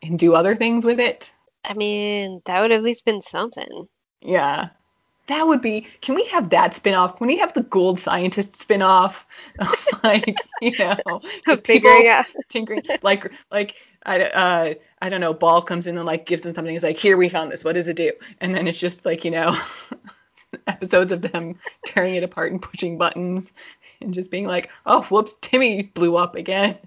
[0.02, 1.34] and do other things with it.
[1.66, 3.88] i mean that would have at least been something
[4.22, 4.70] Yeah.
[5.28, 7.18] That would be can we have that spin off?
[7.18, 9.28] Can we have the Goa'uld scientist spin off
[9.60, 13.76] of like, you know, just people out tinkering like like
[14.06, 16.74] I uh I don't know, Ba'al comes in and like gives them something.
[16.74, 17.64] He's like, here we found this.
[17.64, 18.12] What does it do?
[18.42, 19.56] And then it's just like you know,
[20.68, 21.56] episodes of them
[21.86, 23.54] tearing it apart and pushing buttons
[24.02, 26.78] and just being like, oh whoops, Timmy blew up again.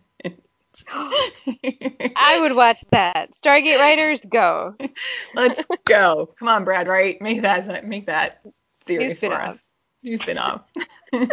[0.89, 3.33] I would watch that.
[3.35, 4.75] Stargate writers, go.
[5.35, 6.31] Let's go.
[6.39, 6.89] Come on, Brad.
[6.89, 7.21] Right?
[7.21, 8.41] Make that make that
[8.85, 9.49] series for spin-off.
[9.49, 9.65] us.
[10.03, 10.63] New spin-off.
[11.13, 11.29] I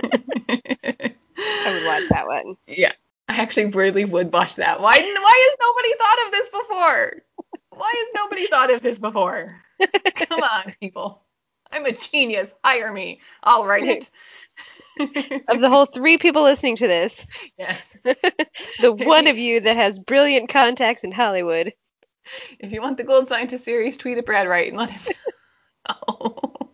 [1.68, 2.58] would watch that one.
[2.68, 2.92] Yeah,
[3.30, 4.82] I actually really would watch that.
[4.82, 7.24] Why why has nobody thought of this before?
[7.70, 9.56] Why has nobody thought of this before?
[10.16, 11.22] Come on, people.
[11.72, 12.54] I'm a genius.
[12.64, 13.22] Hire me.
[13.44, 14.10] I'll write it.
[15.48, 17.26] Of the whole three people listening to this,
[17.58, 17.98] yes.
[18.82, 21.74] the one of you that has brilliant contacts in Hollywood.
[22.60, 25.14] If you want the Goa'uld Scientist series, tweet at Brad Wright and let him
[25.88, 26.70] know.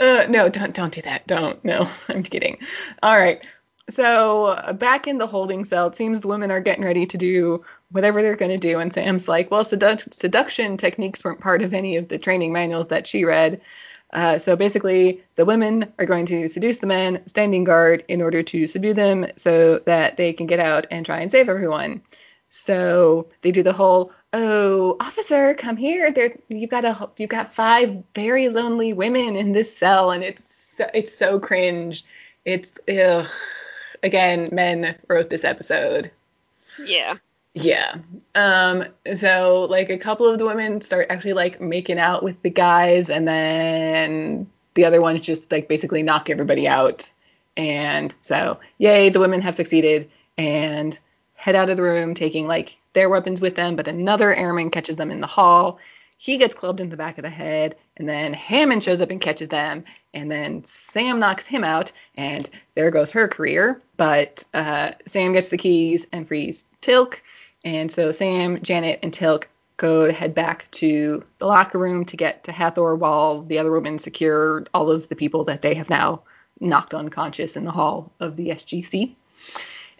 [0.00, 1.26] uh, no, don't don't do that.
[1.26, 1.64] Don't.
[1.64, 2.58] No, I'm kidding.
[3.02, 3.46] All right.
[3.88, 7.18] So uh, back in the holding cell, it seems the women are getting ready to
[7.18, 11.62] do whatever they're going to do, and Sam's like, "Well, sedu- seduction techniques weren't part
[11.62, 13.60] of any of the training manuals that she read."
[14.12, 18.42] Uh, so basically, the women are going to seduce the men, standing guard, in order
[18.42, 22.02] to subdue them, so that they can get out and try and save everyone.
[22.48, 26.10] So they do the whole, "Oh, officer, come here!
[26.12, 30.44] There, you've got a, you've got five very lonely women in this cell, and it's,
[30.76, 32.04] so, it's so cringe.
[32.44, 33.26] It's, ugh.
[34.02, 36.10] Again, men wrote this episode.
[36.84, 37.16] Yeah.
[37.54, 37.96] Yeah.
[38.34, 38.84] Um
[39.14, 43.10] so like a couple of the women start actually like making out with the guys
[43.10, 47.10] and then the other ones just like basically knock everybody out.
[47.56, 50.98] And so, yay, the women have succeeded and
[51.34, 54.96] head out of the room taking like their weapons with them, but another airman catches
[54.96, 55.78] them in the hall.
[56.18, 59.22] He gets clubbed in the back of the head, and then Hammond shows up and
[59.22, 63.80] catches them, and then Sam knocks him out, and there goes her career.
[63.96, 67.20] But uh, Sam gets the keys and frees Teal'c,
[67.64, 69.46] and so Sam, Janet, and Teal'c
[69.76, 73.70] go to head back to the locker room to get to Hathor while the other
[73.70, 76.22] women secure all of the people that they have now
[76.60, 79.14] knocked unconscious in the hall of the SGC.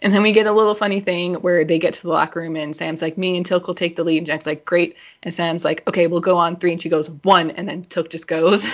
[0.03, 2.55] And then we get a little funny thing where they get to the locker room
[2.55, 4.17] and Sam's like, me and Teal'c will take the lead.
[4.17, 4.97] And Jack's like, great.
[5.21, 6.71] And Sam's like, okay, we'll go on three.
[6.71, 7.51] And she goes, one.
[7.51, 8.67] And then Teal'c just goes.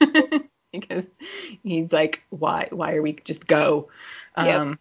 [0.72, 1.04] because
[1.62, 3.88] he's like, why, why are we just go?
[4.36, 4.60] Yep.
[4.60, 4.78] Um,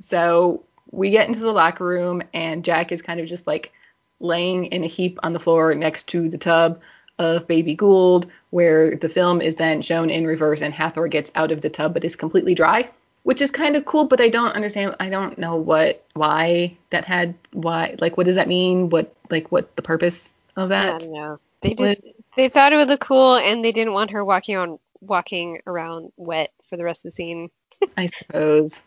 [0.00, 3.72] so we get into the locker room and Jack is kind of just like
[4.20, 6.80] laying in a heap on the floor next to the tub
[7.18, 11.50] of Baby Goa'uld, where the film is then shown in reverse and Hathor gets out
[11.50, 12.88] of the tub but is completely dry,
[13.24, 14.94] which is kind of cool, but I don't understand.
[15.00, 18.88] I don't know what, why that had, why, like, what does that mean?
[18.88, 21.00] What, like, what the purpose of I that?
[21.00, 21.40] don't know.
[21.60, 22.00] They just
[22.36, 26.12] they thought it would look cool, and they didn't want her walking on walking around
[26.16, 27.50] wet for the rest of the scene.
[27.96, 28.80] I suppose.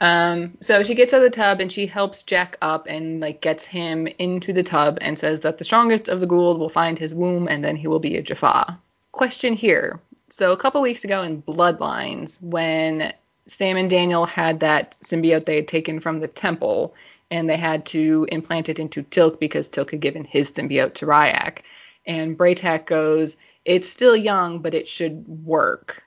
[0.00, 3.40] Um, so she gets out of the tub and she helps Jack up and like
[3.40, 6.98] gets him into the tub and says that the strongest of the Goa'uld will find
[6.98, 8.78] his womb and then he will be a Jaffa.
[9.12, 10.00] Question here.
[10.30, 13.12] So a couple weeks ago in Bloodlines, when
[13.46, 16.94] Sam and Daniel had that symbiote they had taken from the temple
[17.30, 21.06] and they had to implant it into Teal'c because Teal'c had given his symbiote to
[21.06, 21.58] Rya'c.
[22.06, 26.04] And Bra'tac goes, It's still young, but it should work.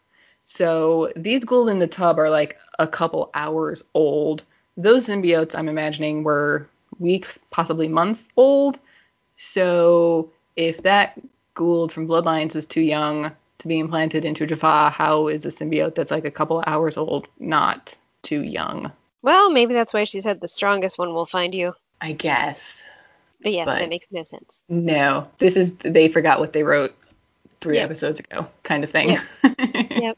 [0.50, 4.44] So these Goa'uld in the tub are like a couple hours old.
[4.78, 6.70] Those symbiotes, I'm imagining, were
[7.00, 8.80] weeks, possibly months old.
[9.36, 11.20] So if that
[11.54, 13.30] Goa'uld from Bloodlines was too young
[13.60, 17.28] to be implanted into Jaffa, how is a symbiote that's like a couple hours old
[17.40, 18.90] not too young?
[19.24, 21.74] Well, maybe that's why she said the strongest one will find you.
[22.00, 22.86] I guess.
[23.42, 24.62] But yes, But- that makes no sense.
[24.70, 26.96] No, this is they forgot what they wrote
[27.68, 27.86] three Yep.
[27.86, 29.18] episodes ago, kind of thing.
[29.60, 30.18] Yep.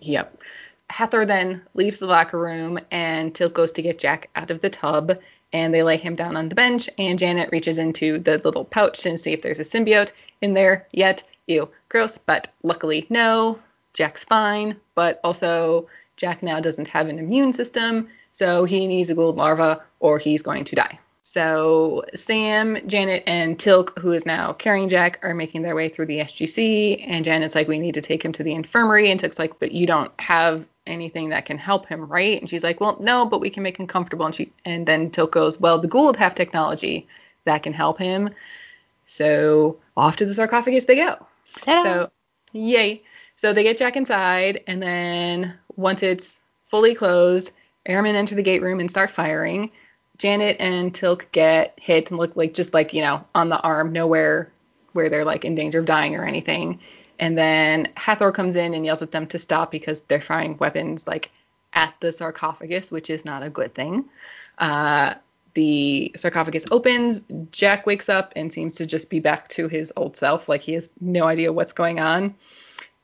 [0.00, 0.42] Yep.
[0.90, 4.68] Hathor then leaves the locker room and Teal'c goes to get Jack out of the
[4.70, 5.18] tub
[5.52, 9.00] and they lay him down on the bench and Janet reaches into the little pouch
[9.02, 11.22] to see if there's a symbiote in there yet.
[11.46, 13.58] Ew, gross, but luckily no.
[13.94, 19.14] Jack's fine, but also Jack now doesn't have an immune system, so he needs a
[19.14, 20.98] Goa'uld larva or he's going to die.
[21.32, 26.04] So Sam, Janet, and Teal'c, who is now carrying Jack, are making their way through
[26.04, 27.06] the SGC.
[27.08, 29.10] And Janet's like, we need to take him to the infirmary.
[29.10, 32.38] And Teal'c's like, but you don't have anything that can help him, right?
[32.38, 34.26] And she's like, well, no, but we can make him comfortable.
[34.26, 37.06] And she, and then Teal'c goes, well, the Goa'uld have technology
[37.46, 38.28] that can help him.
[39.06, 41.16] So off to the sarcophagus they go.
[41.62, 41.82] Ta-da!
[41.82, 42.10] So,
[42.52, 43.04] yay.
[43.36, 47.52] So they get Jack inside, and then once it's fully closed,
[47.86, 49.70] airmen enter the gate room and start firing.
[50.22, 53.92] Janet and Teal'c get hit and look like just like, you know, on the arm,
[53.92, 54.52] nowhere
[54.92, 56.78] where they're like in danger of dying or anything.
[57.18, 61.08] And then Hathor comes in and yells at them to stop because they're firing weapons
[61.08, 61.32] like
[61.72, 64.04] at the sarcophagus, which is not a good thing.
[64.58, 65.14] Uh,
[65.54, 67.24] the sarcophagus opens.
[67.50, 70.74] Jack wakes up and seems to just be back to his old self, like he
[70.74, 72.36] has no idea what's going on.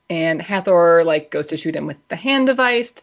[0.08, 2.94] And Hathor like goes to shoot him with the hand device,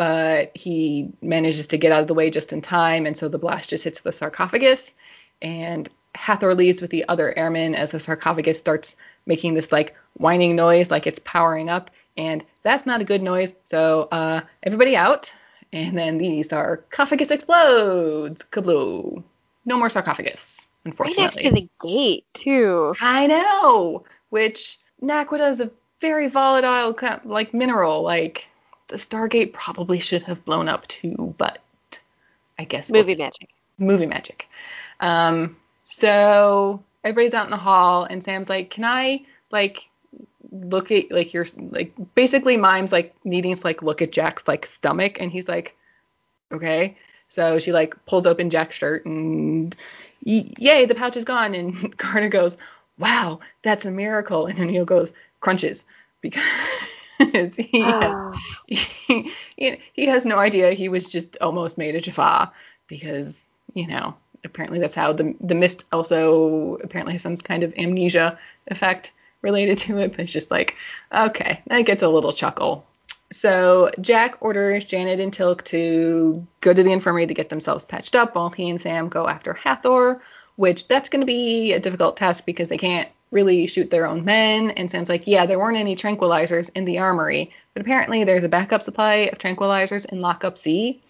[0.00, 3.36] but he manages to get out of the way just in time, and so the
[3.36, 4.94] blast just hits the sarcophagus.
[5.42, 8.96] And Hathor leaves with the other airmen as the sarcophagus starts
[9.26, 13.54] making this like whining noise, like it's powering up, and that's not a good noise.
[13.66, 15.36] So uh, everybody out.
[15.70, 18.42] And then the sarcophagus explodes.
[18.42, 19.22] Kabloo.
[19.66, 21.24] No more sarcophagus, unfortunately.
[21.24, 22.94] Right next to the gate, too.
[23.02, 24.04] I know.
[24.30, 25.70] Which Naquadah is a
[26.00, 26.96] very volatile
[27.26, 28.00] like mineral.
[28.00, 28.49] Like
[28.90, 31.60] the Stargate probably should have blown up too, but
[32.58, 33.48] I guess movie we'll magic.
[33.78, 34.48] Movie magic.
[34.98, 39.88] Um, so everybody's out in the hall, and Sam's like, "Can I like
[40.50, 44.66] look at like your like basically mimes like needing to like look at Jack's like
[44.66, 45.76] stomach and he's like
[46.50, 46.96] okay
[47.28, 49.76] so she like pulls open Jack's shirt and
[50.22, 52.58] yay the pouch is gone and Carter goes
[52.98, 55.84] wow that's a miracle and then O'Neill goes crunches
[56.20, 56.42] because
[57.58, 58.40] he has ah.
[58.66, 62.52] he, he has no idea he was just almost made a Jaffa
[62.86, 64.14] because you know
[64.44, 69.12] apparently that's how the the mist also apparently has some kind of amnesia effect
[69.42, 70.76] related to it, but it's just like,
[71.12, 72.86] okay, that gets a little chuckle.
[73.32, 78.16] So Jack orders Janet and Teal'c to go to the infirmary to get themselves patched
[78.16, 80.20] up while he and Sam go after Hathor,
[80.56, 84.24] which that's going to be a difficult task because they can't really shoot their own
[84.24, 84.70] men.
[84.72, 88.48] And Sam's like, yeah, there weren't any tranquilizers in the armory, but apparently there's a
[88.48, 91.00] backup supply of tranquilizers in Lockup C.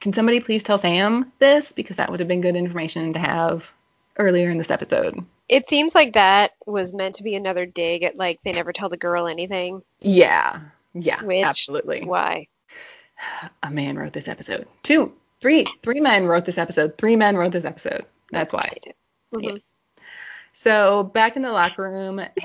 [0.00, 1.72] Can somebody please tell Sam this?
[1.72, 3.72] Because that would have been good information to have
[4.18, 5.18] earlier in this episode.
[5.48, 8.88] It seems like that was meant to be another dig at like they never tell
[8.88, 9.82] the girl anything.
[10.00, 10.60] Yeah.
[10.94, 11.22] Yeah.
[11.22, 12.04] Which, absolutely.
[12.04, 12.48] Why?
[13.62, 14.66] A man wrote this episode.
[14.82, 16.98] Two, three, three men wrote this episode.
[16.98, 18.04] Three men wrote this episode.
[18.30, 18.76] That's why.
[19.34, 19.40] Mm-hmm.
[19.40, 19.60] Yes.
[20.64, 22.18] So back in the locker room.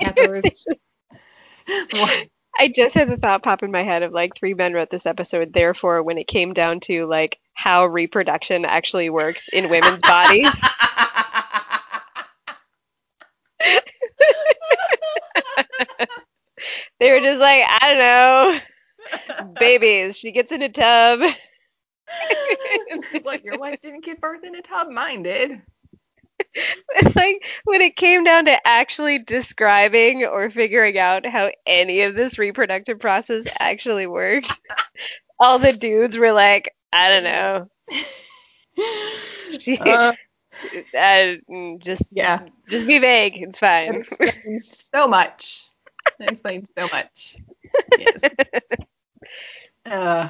[2.58, 5.06] I just had the thought pop in my head of like three men wrote this
[5.06, 5.54] episode.
[5.54, 10.48] Therefore, when it came down to like how reproduction actually works in women's bodies,
[17.00, 18.60] they were just like, I don't know,
[19.58, 20.18] babies.
[20.18, 21.20] She gets in a tub.
[23.22, 24.90] what, your wife didn't give birth in a tub?
[24.90, 25.62] Mine did.
[27.20, 32.38] Like when it came down to actually describing or figuring out how any of this
[32.38, 34.50] reproductive process actually worked,
[35.38, 37.70] all the dudes were like, I don't know.
[39.58, 40.12] She, uh,
[40.96, 41.32] uh,
[41.78, 43.42] just yeah, just be vague.
[43.42, 43.94] It's fine.
[43.94, 45.66] It explains so much.
[46.20, 47.36] It explains so much.
[47.98, 48.22] Yes.
[49.86, 50.28] Uh,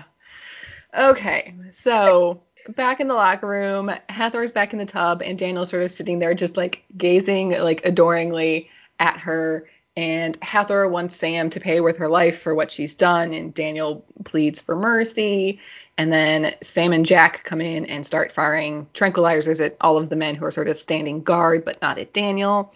[0.97, 5.83] okay, so back in the locker room, Hathor's back in the tub, and Daniel's sort
[5.83, 9.69] of sitting there, just like gazing, like adoringly at her.
[9.97, 14.05] And Hathor wants Sam to pay with her life for what she's done, and Daniel
[14.25, 15.59] pleads for mercy.
[15.99, 20.17] And then Sam and Jack come in and start firing tranquilizers at all of the
[20.17, 22.73] men who are sort of standing guard, but not at Daniel.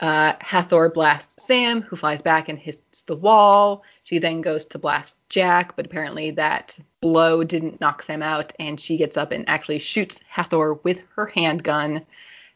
[0.00, 3.82] Uh, Hathor blasts Sam, who flies back and hits the wall.
[4.04, 8.78] She then goes to blast Jack, but apparently that blow didn't knock Sam out, and
[8.78, 12.06] she gets up and actually shoots Hathor with her handgun.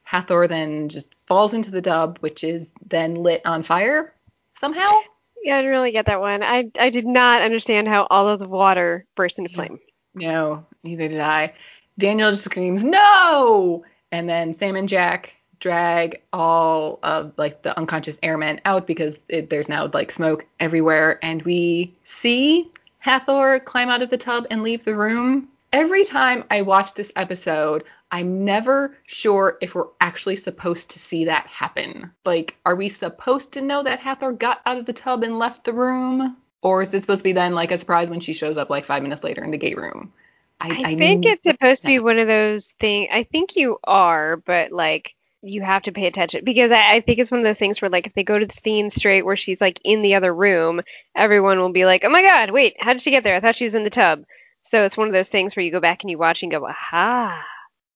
[0.04, 4.14] Hathor then just falls into the tub, which is then lit on fire
[4.54, 5.00] somehow.
[5.42, 6.44] Yeah, I didn't really get that one.
[6.44, 9.80] I I did not understand how all of the water burst into flame.
[10.14, 11.54] No, neither did I.
[11.98, 18.18] Daniel just screams no, and then Sam and Jack drag all of like the unconscious
[18.22, 24.02] airmen out because it, there's now like smoke everywhere, and we see Hathor climb out
[24.02, 25.48] of the tub and leave the room.
[25.72, 31.24] Every time I watch this episode, I'm never sure if we're actually supposed to see
[31.26, 32.10] that happen.
[32.26, 35.64] Like, are we supposed to know that Hathor got out of the tub and left
[35.64, 36.36] the room?
[36.60, 38.84] Or is it supposed to be then like a surprise when she shows up like
[38.84, 40.12] five minutes later in the gate room?
[40.60, 43.08] I, I, I think it's supposed to be one of those things.
[43.12, 47.18] I think you are, but like you have to pay attention because I, I, think
[47.18, 49.36] it's one of those things where like if they go to the scene straight where
[49.36, 50.80] she's like in the other room,
[51.16, 53.34] everyone will be like, "Oh my god, wait, how did she get there?
[53.34, 54.24] I thought she was in the tub."
[54.62, 56.66] So it's one of those things where you go back and you watch and go,
[56.66, 57.44] "Aha,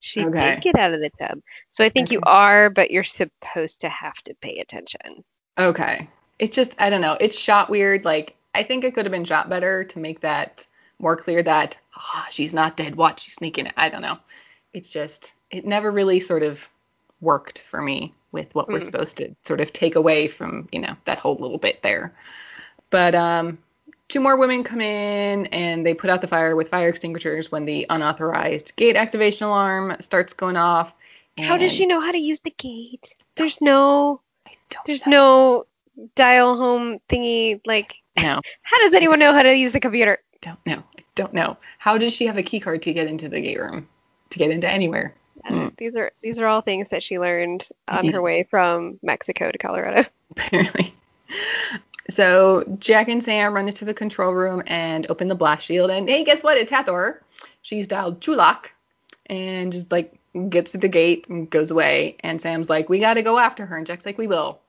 [0.01, 0.53] she okay.
[0.53, 1.41] did get out of the tub.
[1.71, 2.15] So I think okay.
[2.15, 5.25] you are, but you're supposed to have to pay attention.
[5.59, 6.09] Okay.
[6.39, 7.17] It's just I don't know.
[7.19, 8.05] It's shot weird.
[8.05, 10.67] Like I think it could have been shot better to make that
[10.99, 12.95] more clear that oh, she's not dead.
[12.95, 13.71] Watch she's sneaking.
[13.77, 14.19] I don't know.
[14.73, 16.69] It's just it never really sort of
[17.21, 18.73] worked for me with what mm.
[18.73, 22.15] we're supposed to sort of take away from you know that whole little bit there.
[22.91, 23.59] But um
[24.09, 27.65] two more women come in and they put out the fire with fire extinguishers when
[27.65, 30.95] the unauthorized gate activation alarm starts going off.
[31.39, 33.15] How does she know how to use the gate?
[33.35, 34.23] There's no
[34.87, 35.65] there's know.
[35.97, 40.19] no dial home thingy like No, how does anyone know how to use the computer?
[40.47, 40.83] don't know.
[40.99, 41.57] I don't know.
[41.79, 43.89] How does she have a key card to get into the gate room?
[44.31, 45.15] To get into anywhere?
[45.45, 49.51] Uh, These are these are all things that she learned on her way from Mexico
[49.51, 50.09] to Colorado.
[50.31, 50.95] apparently.
[52.09, 55.91] So Jack and Sam run into the control room and open the blast shield.
[55.91, 56.57] And hey, guess what?
[56.57, 57.23] It's Hathor.
[57.63, 58.67] She's dialed Chulak
[59.27, 60.15] and just like
[60.49, 62.17] gets to the gate and goes away.
[62.21, 63.77] And Sam's like, we got to go after her.
[63.77, 64.61] And Jack's like, we will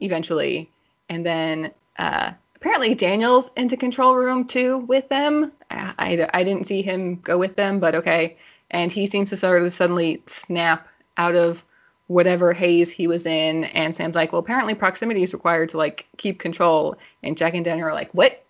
[0.00, 0.70] eventually.
[1.08, 5.52] And then uh, apparently Daniel's in the control room too with them.
[5.70, 8.36] I, I, I didn't see him go with them, but okay.
[8.72, 11.64] And he seems to sort of suddenly snap out of
[12.06, 13.64] whatever haze he was in.
[13.64, 16.96] And Sam's like, well, apparently proximity is required to like keep control.
[17.22, 18.44] And Jack and Daniel are like, what?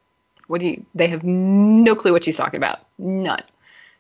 [0.47, 0.85] What do you?
[0.95, 2.81] They have no clue what she's talking about.
[2.99, 3.43] None.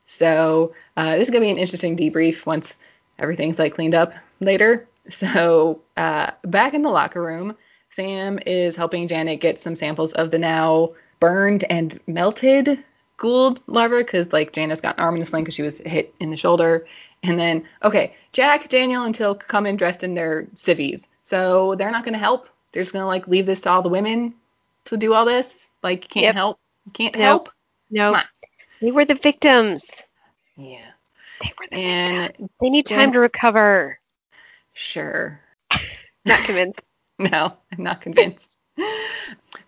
[0.07, 2.77] So uh, this is gonna be an interesting debrief once
[3.18, 4.89] everything's like cleaned up later.
[5.09, 7.57] So uh, back in the locker room,
[7.91, 12.85] Sam is helping Janet get some samples of the now burned and melted
[13.23, 16.14] Goa'uld larva because like Janet's got an arm in the sling because she was hit
[16.20, 16.87] in the shoulder.
[17.23, 21.93] And then okay, Jack, Daniel, and Teal'c come in dressed in their civvies, so they're
[21.93, 22.49] not gonna help.
[22.73, 24.35] They're just gonna like leave this to all the women
[24.87, 25.68] to do all this.
[25.83, 26.35] Like can't Yep.
[26.35, 26.59] help.
[26.95, 27.49] Can't Nope.
[27.49, 27.51] help.
[27.91, 28.20] No,
[28.81, 29.85] they were the victims.
[30.57, 30.91] Yeah.
[31.41, 32.51] They were the And victims.
[32.61, 34.01] They need time to recover.
[34.75, 35.41] sure.
[36.25, 36.81] Not convinced.
[37.18, 38.52] No, I'm not convinced.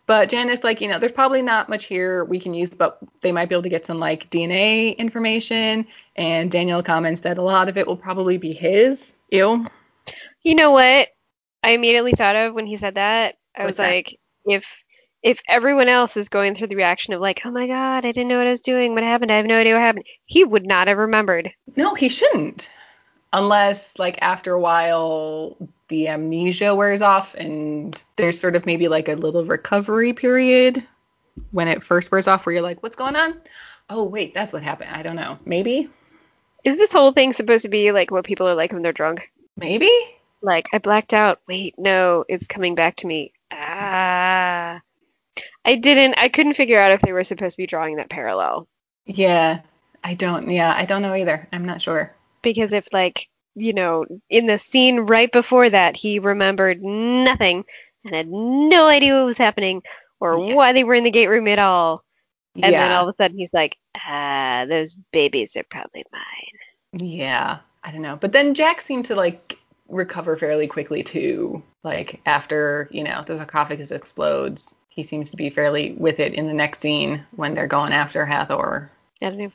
[0.07, 3.33] But Janice, like, you know, there's probably not much here we can use, but they
[3.33, 5.87] might be able to get some like DNA information.
[6.17, 9.17] And Daniel comments that a lot of it will probably be his.
[9.31, 9.67] Ew.
[10.43, 11.09] You know what?
[11.63, 13.37] I immediately thought of when he said that.
[13.57, 13.89] I What's was that?
[13.89, 14.85] like, if
[15.23, 18.29] if everyone else is going through the reaction of like, oh my god, I didn't
[18.29, 20.67] know what I was doing, what happened, I have no idea what happened, he would
[20.67, 21.51] not have remembered.
[21.77, 22.71] No, he shouldn't.
[23.35, 25.57] Unless, like, after a while,
[25.89, 30.83] the amnesia wears off and there's sort of maybe like a little recovery period
[31.51, 33.41] when it first wears off where you're like, what's going on?
[33.91, 34.91] Oh, wait, that's what happened.
[34.93, 35.37] I don't know.
[35.45, 35.91] Maybe?
[36.63, 39.31] Is this whole thing supposed to be like what people are like when they're drunk?
[39.57, 39.91] Maybe?
[40.41, 41.41] Like, I blacked out.
[41.49, 43.33] Wait, no, it's coming back to me.
[43.51, 44.81] Ah.
[45.65, 48.69] I didn't, I couldn't figure out if they were supposed to be drawing that parallel.
[49.07, 49.63] Yeah.
[50.05, 51.49] I don't, yeah, I don't know either.
[51.53, 52.15] I'm not sure.
[52.45, 57.65] Because if, like, you know, in the scene right before that, he remembered nothing
[58.05, 59.83] and had no idea what was happening
[60.21, 60.55] or Yeah.
[60.55, 62.05] why they were in the gate room at all.
[62.55, 62.89] And yeah.
[62.89, 67.03] then all of a sudden he's like, ah, those babies are probably mine.
[67.03, 68.17] Yeah, I don't know.
[68.17, 71.63] But then Jack seemed to like recover fairly quickly too.
[71.83, 76.47] Like after, you know, the sarcophagus explodes, he seems to be fairly with it in
[76.47, 78.91] the next scene when they're going after Hathor.
[79.21, 79.53] I don't know.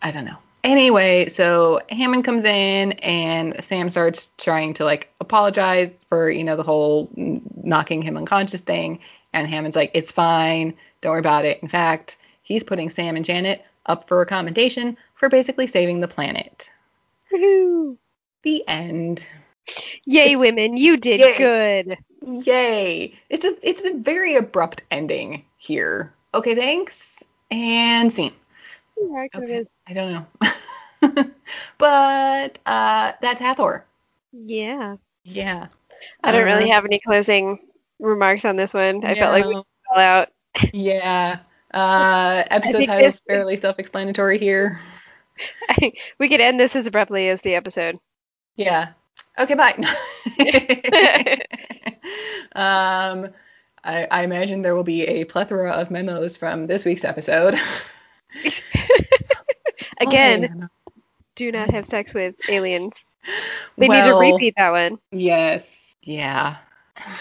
[0.00, 0.38] I don't know.
[0.68, 6.56] Anyway, so Hammond comes in and Sam starts trying to like apologize for, you know,
[6.56, 8.98] the whole knocking him unconscious thing.
[9.32, 10.74] And Hammond's like, it's fine.
[11.00, 11.62] Don't worry about it.
[11.62, 16.08] In fact, he's putting Sam and Janet up for a commendation for basically saving the
[16.08, 16.70] planet.
[17.32, 17.96] Woohoo.
[18.42, 19.24] The end.
[20.04, 21.34] Yay, It's- women, you did Yay.
[21.36, 21.98] good.
[22.46, 23.14] Yay.
[23.30, 26.12] It's a it's a very abrupt ending here.
[26.34, 27.22] Okay, thanks.
[27.50, 28.32] And scene.
[29.00, 29.64] Yeah, Okay.
[29.86, 30.26] I don't know.
[31.78, 33.84] but uh that's Hathor.
[34.32, 34.96] Yeah.
[35.24, 35.68] Yeah.
[36.22, 37.58] I don't really Uh, have any closing
[37.98, 39.04] remarks on this one.
[39.04, 39.64] I felt like we all
[39.98, 40.28] out.
[40.72, 41.38] Yeah.
[41.72, 44.80] Uh episode title's this- fairly self-explanatory here.
[46.18, 47.98] we could end this as abruptly as the episode.
[48.56, 48.90] Yeah.
[49.38, 49.74] Okay, bye.
[52.54, 53.28] um
[53.84, 57.54] I, I imagine there will be a plethora of memos from this week's episode.
[60.00, 60.68] Again, Oh, memo.
[61.38, 62.92] Do not have sex with aliens.
[63.76, 64.98] They well, need to repeat that one.
[65.12, 65.64] Yes.
[66.02, 66.56] Yeah.
[66.96, 67.12] Do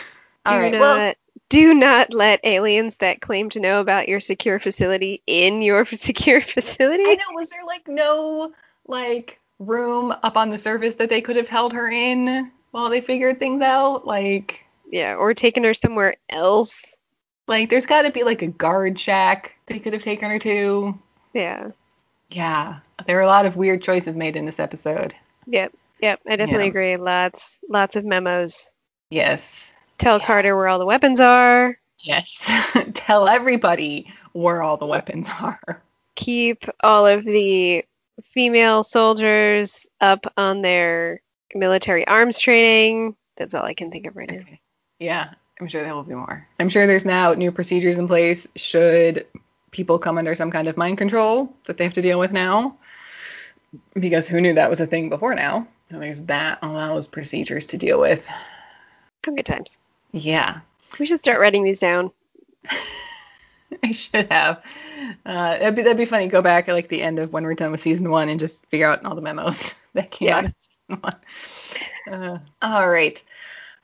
[0.48, 0.72] All right.
[0.72, 1.14] not Well,
[1.50, 6.42] do not let aliens that claim to know about your secure facility in your secure
[6.42, 7.04] facility.
[7.04, 7.36] I know.
[7.36, 8.54] Was there like no
[8.88, 13.02] like room up on the surface that they could have held her in while they
[13.02, 14.08] figured things out?
[14.08, 16.84] Like, Yeah, or taken her somewhere else.
[17.48, 20.98] like there's got to be like a guard shack they could have taken her to.
[21.34, 21.70] Yeah.
[22.30, 22.80] Yeah.
[23.06, 25.16] There are a lot of weird choices made in this episode.
[25.46, 25.74] Yep.
[26.02, 26.20] Yep.
[26.28, 26.70] I definitely Yeah.
[26.70, 26.98] agree.
[26.98, 28.70] Lots lots of memos.
[29.10, 29.70] Yes.
[29.98, 30.26] Tell Yeah.
[30.26, 31.78] Carter where all the weapons are.
[32.00, 32.52] Yes.
[32.94, 35.82] Tell everybody where all the weapons are.
[36.16, 37.86] Keep all of the
[38.34, 41.22] female soldiers up on their
[41.56, 43.16] military arms training.
[43.38, 44.44] That's all I can think of right now.
[45.00, 45.30] Yeah.
[45.60, 46.48] I'm sure there will be more.
[46.60, 49.26] I'm sure there's now new procedures in place should
[49.72, 52.78] people come under some kind of mind control that they have to deal with now.
[53.94, 55.68] Because who knew that was a thing before now?
[55.92, 58.28] So there's that, all those procedures to deal with.
[59.22, 59.78] Good times.
[60.14, 60.60] Yeah.
[61.00, 62.12] We should start writing these down.
[63.84, 64.64] I should have.
[65.26, 66.28] Uh, that'd be that'd be funny.
[66.28, 68.66] Go back at like the end of when we're done with season one and just
[68.68, 70.38] figure out all the memos that came Yeah.
[70.38, 71.16] out of season one.
[72.10, 73.22] Uh, all right.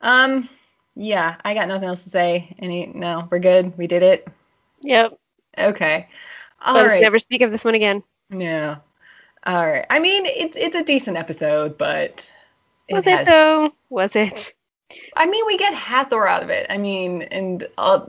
[0.02, 0.48] Um.
[0.96, 2.56] Yeah, I got nothing else to say.
[2.60, 2.86] Any?
[2.86, 3.78] No, we're good.
[3.78, 4.28] We did it.
[4.82, 5.18] Yep.
[5.58, 6.08] Okay.
[6.62, 7.02] All Let us right.
[7.02, 8.04] never speak of this one again.
[8.30, 8.78] Yeah.
[9.46, 9.86] All right.
[9.90, 12.32] I mean, it's it's a decent episode, but
[12.88, 13.22] it Was has.
[13.22, 13.72] it though?
[13.90, 14.54] Was it?
[15.16, 16.68] I mean, we get Hathor out of it.
[16.70, 18.02] I mean, and uh,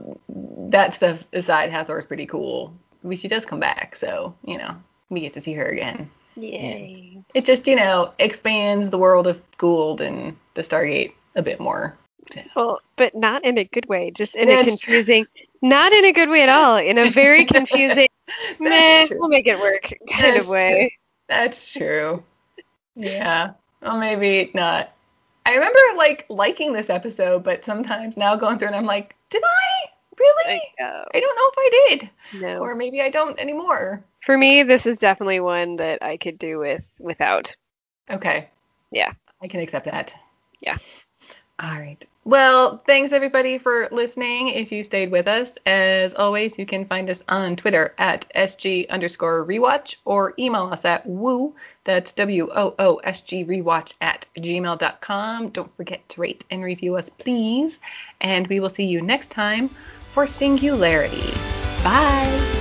[0.69, 2.73] that stuff aside, Hathor's pretty cool.
[3.03, 4.75] I mean, she does come back, so you know
[5.09, 6.09] we get to see her again.
[6.35, 7.23] Yay.
[7.33, 11.97] It just you know expands the world of Goa'uld and the Stargate a bit more.
[12.55, 14.11] Well, but not in a good way.
[14.11, 15.25] Just in a That's- confusing.
[15.61, 16.77] Not in a good way at all.
[16.77, 18.07] In a very confusing.
[18.59, 19.19] meh, true.
[19.19, 20.97] we'll make it work kind That's of way.
[21.27, 22.23] That's true.
[22.95, 23.51] Yeah.
[23.81, 24.91] Well, maybe not.
[25.45, 29.43] I remember like liking this episode, but sometimes now going through it, I'm like, did
[29.43, 30.61] I really?
[30.79, 32.57] Uh, I don't know if I did, no.
[32.59, 34.03] or maybe I don't anymore.
[34.21, 37.55] For me, this is definitely one that I could do with without.
[38.09, 38.49] Okay.
[38.91, 39.11] Yeah.
[39.41, 40.13] I can accept that.
[40.61, 40.77] Yeah.
[41.59, 42.03] All right.
[42.27, 44.47] Well, thanks everybody for listening.
[44.47, 48.89] If you stayed with us, as always, you can find us on Twitter at SG
[48.89, 51.53] underscore rewatch or email us at woo,
[51.83, 55.49] that's W O O S G rewatch at gmail.com.
[55.49, 57.79] Don't forget to rate and review us, please.
[58.19, 59.69] And we will see you next time
[60.09, 61.31] for Singularity.
[61.83, 62.54] Bye.